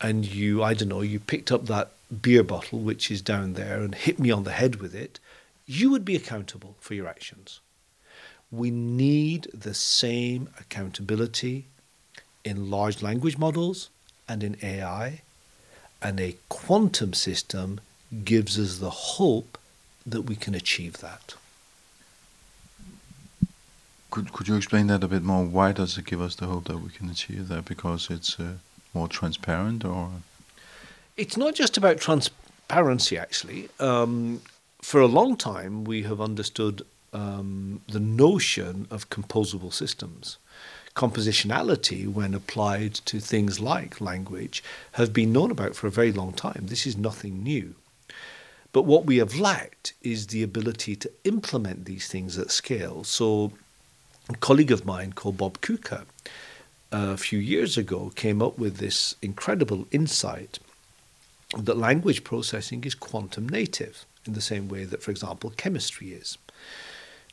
and 0.00 0.26
you, 0.26 0.62
I 0.62 0.74
don't 0.74 0.88
know, 0.88 1.00
you 1.00 1.18
picked 1.18 1.50
up 1.50 1.66
that 1.66 1.92
beer 2.22 2.42
bottle 2.42 2.80
which 2.80 3.10
is 3.10 3.22
down 3.22 3.54
there 3.54 3.80
and 3.80 3.94
hit 3.94 4.18
me 4.18 4.30
on 4.30 4.44
the 4.44 4.52
head 4.52 4.76
with 4.76 4.94
it, 4.94 5.18
you 5.64 5.90
would 5.90 6.04
be 6.04 6.14
accountable 6.14 6.76
for 6.78 6.94
your 6.94 7.08
actions. 7.08 7.60
We 8.50 8.70
need 8.70 9.48
the 9.52 9.74
same 9.74 10.48
accountability 10.60 11.66
in 12.46 12.70
large 12.70 13.02
language 13.02 13.36
models 13.36 13.90
and 14.28 14.42
in 14.44 14.56
AI, 14.62 15.20
and 16.00 16.20
a 16.20 16.36
quantum 16.48 17.12
system 17.12 17.80
gives 18.24 18.56
us 18.58 18.78
the 18.78 18.90
hope 18.90 19.58
that 20.06 20.22
we 20.22 20.36
can 20.36 20.54
achieve 20.54 20.98
that. 20.98 21.34
Could, 24.12 24.32
could 24.32 24.46
you 24.46 24.54
explain 24.54 24.86
that 24.86 25.02
a 25.02 25.08
bit 25.08 25.24
more? 25.24 25.44
Why 25.44 25.72
does 25.72 25.98
it 25.98 26.06
give 26.06 26.20
us 26.20 26.36
the 26.36 26.46
hope 26.46 26.66
that 26.66 26.78
we 26.78 26.90
can 26.90 27.10
achieve 27.10 27.48
that? 27.48 27.64
Because 27.64 28.08
it's 28.10 28.38
uh, 28.38 28.52
more 28.94 29.08
transparent, 29.08 29.84
or 29.84 30.10
it's 31.16 31.36
not 31.36 31.56
just 31.56 31.76
about 31.76 31.98
transparency. 31.98 33.18
Actually, 33.18 33.68
um, 33.80 34.40
for 34.80 35.00
a 35.00 35.06
long 35.06 35.36
time 35.36 35.82
we 35.82 36.04
have 36.04 36.20
understood 36.20 36.86
um, 37.12 37.80
the 37.88 38.00
notion 38.00 38.86
of 38.88 39.10
composable 39.10 39.72
systems 39.72 40.38
compositionality, 40.96 42.10
when 42.10 42.34
applied 42.34 42.94
to 42.94 43.20
things 43.20 43.60
like 43.60 44.00
language, 44.00 44.64
have 44.92 45.12
been 45.12 45.32
known 45.32 45.50
about 45.50 45.76
for 45.76 45.86
a 45.86 45.90
very 45.90 46.10
long 46.10 46.32
time. 46.32 46.64
This 46.64 46.86
is 46.86 46.96
nothing 46.96 47.42
new. 47.42 47.74
But 48.72 48.82
what 48.82 49.06
we 49.06 49.18
have 49.18 49.36
lacked 49.36 49.92
is 50.02 50.26
the 50.26 50.42
ability 50.42 50.96
to 50.96 51.10
implement 51.24 51.84
these 51.84 52.08
things 52.08 52.38
at 52.38 52.50
scale. 52.50 53.04
So, 53.04 53.52
a 54.28 54.36
colleague 54.36 54.72
of 54.72 54.84
mine 54.84 55.12
called 55.12 55.36
Bob 55.36 55.60
Coecke 55.60 55.92
uh, 55.92 56.02
a 56.92 57.16
few 57.16 57.38
years 57.38 57.76
ago 57.76 58.10
came 58.16 58.42
up 58.42 58.58
with 58.58 58.78
this 58.78 59.14
incredible 59.22 59.86
insight 59.92 60.58
that 61.56 61.76
language 61.76 62.24
processing 62.24 62.84
is 62.84 62.94
quantum 62.94 63.48
native 63.48 64.04
in 64.26 64.32
the 64.32 64.40
same 64.40 64.68
way 64.68 64.84
that, 64.84 65.02
for 65.02 65.10
example, 65.10 65.52
chemistry 65.56 66.08
is. 66.08 66.38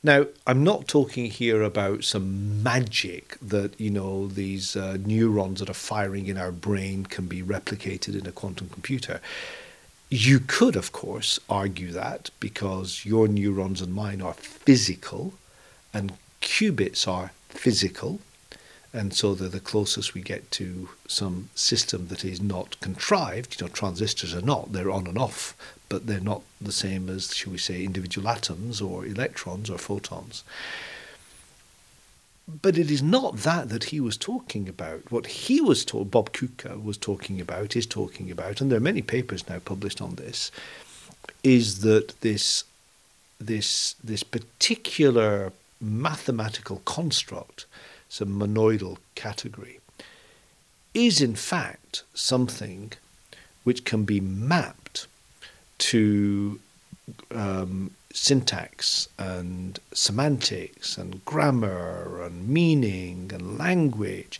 Now, 0.05 0.25
I'm 0.45 0.65
not 0.65 0.89
talking 0.89 1.27
here 1.27 1.61
about 1.61 2.03
some 2.03 2.61
magic 2.61 3.37
that, 3.41 3.79
you 3.79 3.89
know, 3.89 4.27
these 4.27 4.75
uh, 4.75 4.97
neurons 4.99 5.61
that 5.61 5.69
are 5.69 5.73
firing 5.73 6.27
in 6.27 6.37
our 6.37 6.51
brain 6.51 7.05
can 7.05 7.27
be 7.27 7.41
replicated 7.41 8.19
in 8.19 8.27
a 8.27 8.33
quantum 8.33 8.67
computer. 8.67 9.21
You 10.09 10.41
could, 10.41 10.75
of 10.75 10.91
course, 10.91 11.39
argue 11.49 11.93
that 11.93 12.31
because 12.41 13.05
your 13.05 13.29
neurons 13.29 13.81
and 13.81 13.93
mine 13.93 14.21
are 14.21 14.33
physical 14.33 15.35
and 15.93 16.11
qubits 16.41 17.07
are 17.07 17.31
physical. 17.47 18.19
And 18.91 19.13
so 19.13 19.33
they're 19.33 19.47
the 19.47 19.61
closest 19.61 20.13
we 20.13 20.21
get 20.21 20.51
to 20.51 20.89
some 21.07 21.49
system 21.55 22.09
that 22.09 22.25
is 22.25 22.41
not 22.41 22.77
contrived. 22.81 23.59
You 23.59 23.67
know, 23.67 23.73
transistors 23.73 24.35
are 24.35 24.41
not, 24.41 24.73
they're 24.73 24.91
on 24.91 25.07
and 25.07 25.17
off 25.17 25.55
but 25.93 26.07
they're 26.07 26.19
not 26.19 26.41
the 26.59 26.71
same 26.71 27.07
as, 27.07 27.35
shall 27.35 27.51
we 27.51 27.59
say, 27.59 27.83
individual 27.83 28.27
atoms 28.27 28.81
or 28.81 29.05
electrons 29.05 29.69
or 29.69 29.77
photons. 29.77 30.43
but 32.63 32.79
it 32.79 32.89
is 32.89 33.03
not 33.03 33.37
that 33.49 33.69
that 33.69 33.83
he 33.91 33.99
was 33.99 34.17
talking 34.17 34.67
about. 34.67 35.11
What 35.11 35.27
he 35.27 35.61
was 35.61 35.85
Bob 35.85 36.33
Coecke 36.33 36.83
was 36.83 36.97
talking 36.97 37.39
about, 37.39 37.75
is 37.75 37.85
talking 37.85 38.31
about, 38.31 38.59
and 38.59 38.71
there 38.71 38.77
are 38.77 38.89
many 38.91 39.03
papers 39.03 39.47
now 39.47 39.59
published 39.59 40.01
on 40.01 40.15
this, 40.15 40.49
is 41.43 41.81
that 41.81 42.19
this 42.21 42.63
this 43.39 43.93
this 44.03 44.23
particular 44.23 45.53
mathematical 45.79 46.81
construct, 46.85 47.67
some 48.09 48.39
monoidal 48.39 48.97
category, 49.13 49.79
is 50.95 51.21
in 51.21 51.35
fact 51.35 52.01
something 52.15 52.93
which 53.63 53.85
can 53.85 54.05
be 54.05 54.19
mapped 54.19 55.07
to 55.91 56.59
um, 57.31 57.91
syntax 58.13 59.09
and 59.17 59.79
semantics 59.93 60.97
and 60.97 61.23
grammar 61.25 62.23
and 62.23 62.47
meaning 62.47 63.31
and 63.33 63.57
language, 63.57 64.39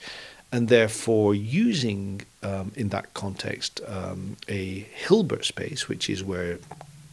and 0.51 0.69
therefore 0.69 1.35
using 1.35 2.21
um, 2.43 2.71
in 2.75 2.89
that 2.89 3.13
context 3.13 3.81
um, 3.87 4.37
a 4.47 4.87
Hilbert 4.93 5.45
space, 5.45 5.89
which 5.89 6.09
is 6.09 6.23
where 6.23 6.59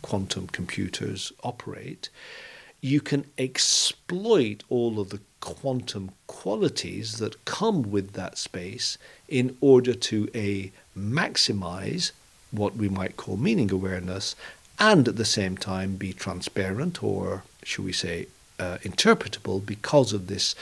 quantum 0.02 0.46
computers 0.48 1.32
operate, 1.42 2.08
you 2.80 3.00
can 3.00 3.24
exploit 3.36 4.62
all 4.68 5.00
of 5.00 5.10
the 5.10 5.20
quantum 5.40 6.10
qualities 6.26 7.18
that 7.18 7.44
come 7.44 7.90
with 7.90 8.12
that 8.12 8.38
space 8.38 8.96
in 9.28 9.56
order 9.60 9.94
to 9.94 10.28
a 10.34 10.70
maximize 10.96 12.12
what 12.50 12.76
we 12.76 12.88
might 12.88 13.16
call 13.16 13.36
meaning 13.36 13.70
awareness 13.70 14.34
and 14.78 15.06
at 15.06 15.16
the 15.16 15.24
same 15.24 15.56
time 15.56 15.96
be 15.96 16.12
transparent 16.12 17.02
or, 17.02 17.44
should 17.62 17.84
we 17.84 17.92
say, 17.92 18.26
uh, 18.58 18.78
interpretable 18.78 19.64
because 19.64 20.12
of 20.12 20.26
this 20.26 20.54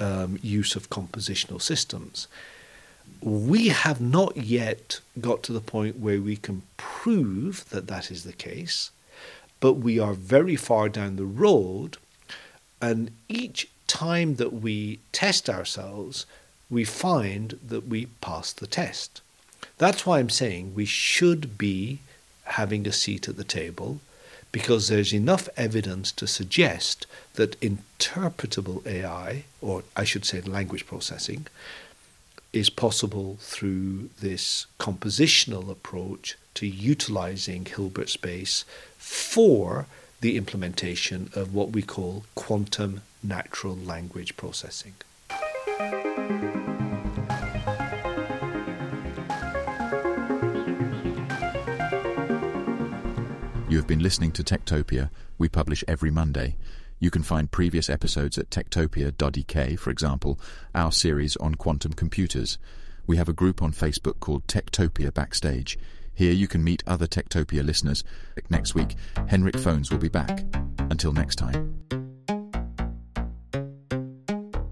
um, 0.00 0.38
use 0.42 0.76
of 0.76 0.90
compositional 0.90 1.60
systems. 1.60 2.28
We 3.20 3.68
have 3.68 4.00
not 4.00 4.36
yet 4.36 5.00
got 5.20 5.42
to 5.44 5.52
the 5.52 5.60
point 5.60 5.98
where 5.98 6.20
we 6.20 6.36
can 6.36 6.62
prove 6.76 7.68
that 7.70 7.88
that 7.88 8.10
is 8.10 8.24
the 8.24 8.32
case, 8.32 8.90
but 9.60 9.74
we 9.74 9.98
are 9.98 10.14
very 10.14 10.56
far 10.56 10.88
down 10.88 11.16
the 11.16 11.24
road, 11.24 11.96
and 12.80 13.10
each 13.28 13.68
time 13.88 14.36
that 14.36 14.52
we 14.52 15.00
test 15.10 15.50
ourselves, 15.50 16.26
we 16.70 16.84
find 16.84 17.58
that 17.66 17.88
we 17.88 18.06
pass 18.20 18.52
the 18.52 18.66
test. 18.68 19.20
That's 19.78 20.04
why 20.04 20.18
I'm 20.18 20.28
saying 20.28 20.74
we 20.74 20.84
should 20.84 21.56
be 21.56 22.00
having 22.44 22.86
a 22.86 22.92
seat 22.92 23.28
at 23.28 23.36
the 23.36 23.44
table 23.44 24.00
because 24.50 24.88
there's 24.88 25.12
enough 25.12 25.48
evidence 25.56 26.10
to 26.12 26.26
suggest 26.26 27.06
that 27.34 27.60
interpretable 27.60 28.84
AI, 28.86 29.44
or 29.60 29.84
I 29.94 30.04
should 30.04 30.24
say 30.24 30.40
language 30.40 30.86
processing, 30.86 31.46
is 32.52 32.70
possible 32.70 33.36
through 33.40 34.10
this 34.20 34.66
compositional 34.80 35.70
approach 35.70 36.36
to 36.54 36.66
utilizing 36.66 37.66
Hilbert 37.66 38.08
space 38.08 38.64
for 38.96 39.86
the 40.20 40.36
implementation 40.36 41.30
of 41.34 41.54
what 41.54 41.70
we 41.70 41.82
call 41.82 42.24
quantum 42.34 43.02
natural 43.22 43.76
language 43.76 44.36
processing. 44.36 44.94
You 53.78 53.82
have 53.82 53.86
been 53.86 54.02
listening 54.02 54.32
to 54.32 54.42
Techtopia. 54.42 55.08
We 55.38 55.48
publish 55.48 55.84
every 55.86 56.10
Monday. 56.10 56.56
You 56.98 57.12
can 57.12 57.22
find 57.22 57.48
previous 57.48 57.88
episodes 57.88 58.36
at 58.36 58.50
techtopia.ek, 58.50 59.78
for 59.78 59.90
example, 59.90 60.40
our 60.74 60.90
series 60.90 61.36
on 61.36 61.54
quantum 61.54 61.92
computers. 61.92 62.58
We 63.06 63.18
have 63.18 63.28
a 63.28 63.32
group 63.32 63.62
on 63.62 63.70
Facebook 63.70 64.18
called 64.18 64.48
Techtopia 64.48 65.14
Backstage. 65.14 65.78
Here 66.12 66.32
you 66.32 66.48
can 66.48 66.64
meet 66.64 66.82
other 66.88 67.06
Techtopia 67.06 67.64
listeners. 67.64 68.02
Next 68.50 68.74
week, 68.74 68.96
Henrik 69.28 69.54
Føns 69.54 69.92
will 69.92 69.98
be 69.98 70.08
back. 70.08 70.44
Until 70.90 71.12
next 71.12 71.36
time. 71.36 71.78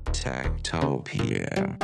Techtopia. 0.06 1.76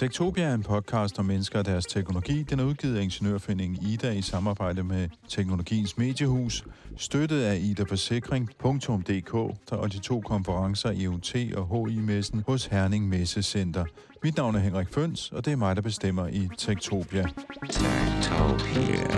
Tektopia 0.00 0.44
er 0.44 0.54
en 0.54 0.62
podcast 0.62 1.18
om 1.18 1.24
mennesker 1.24 1.58
og 1.58 1.64
deres 1.64 1.86
teknologi. 1.86 2.42
Den 2.42 2.60
er 2.60 2.64
udgivet 2.64 2.96
af 2.96 3.02
Ingeniørforeningen 3.02 3.86
Ida 3.86 4.10
i 4.10 4.22
samarbejde 4.22 4.82
med 4.82 5.08
Teknologiens 5.28 5.98
Mediehus, 5.98 6.64
støttet 6.96 7.42
af 7.42 7.58
idaforsikring.dk 7.62 9.34
og 9.70 9.92
de 9.92 9.98
to 9.98 10.20
konferencer 10.20 10.92
EUT 10.96 11.34
og 11.56 11.88
HI-messen 11.88 12.42
hos 12.46 12.66
Herning 12.66 13.08
Messecenter. 13.08 13.84
Mit 14.22 14.36
navn 14.36 14.54
er 14.54 14.58
Henrik 14.58 14.94
Føns, 14.94 15.32
og 15.32 15.44
det 15.44 15.52
er 15.52 15.56
mig, 15.56 15.76
der 15.76 15.82
bestemmer 15.82 16.26
i 16.26 16.48
Tektopia. 16.58 17.26
Tektopia. 17.70 19.10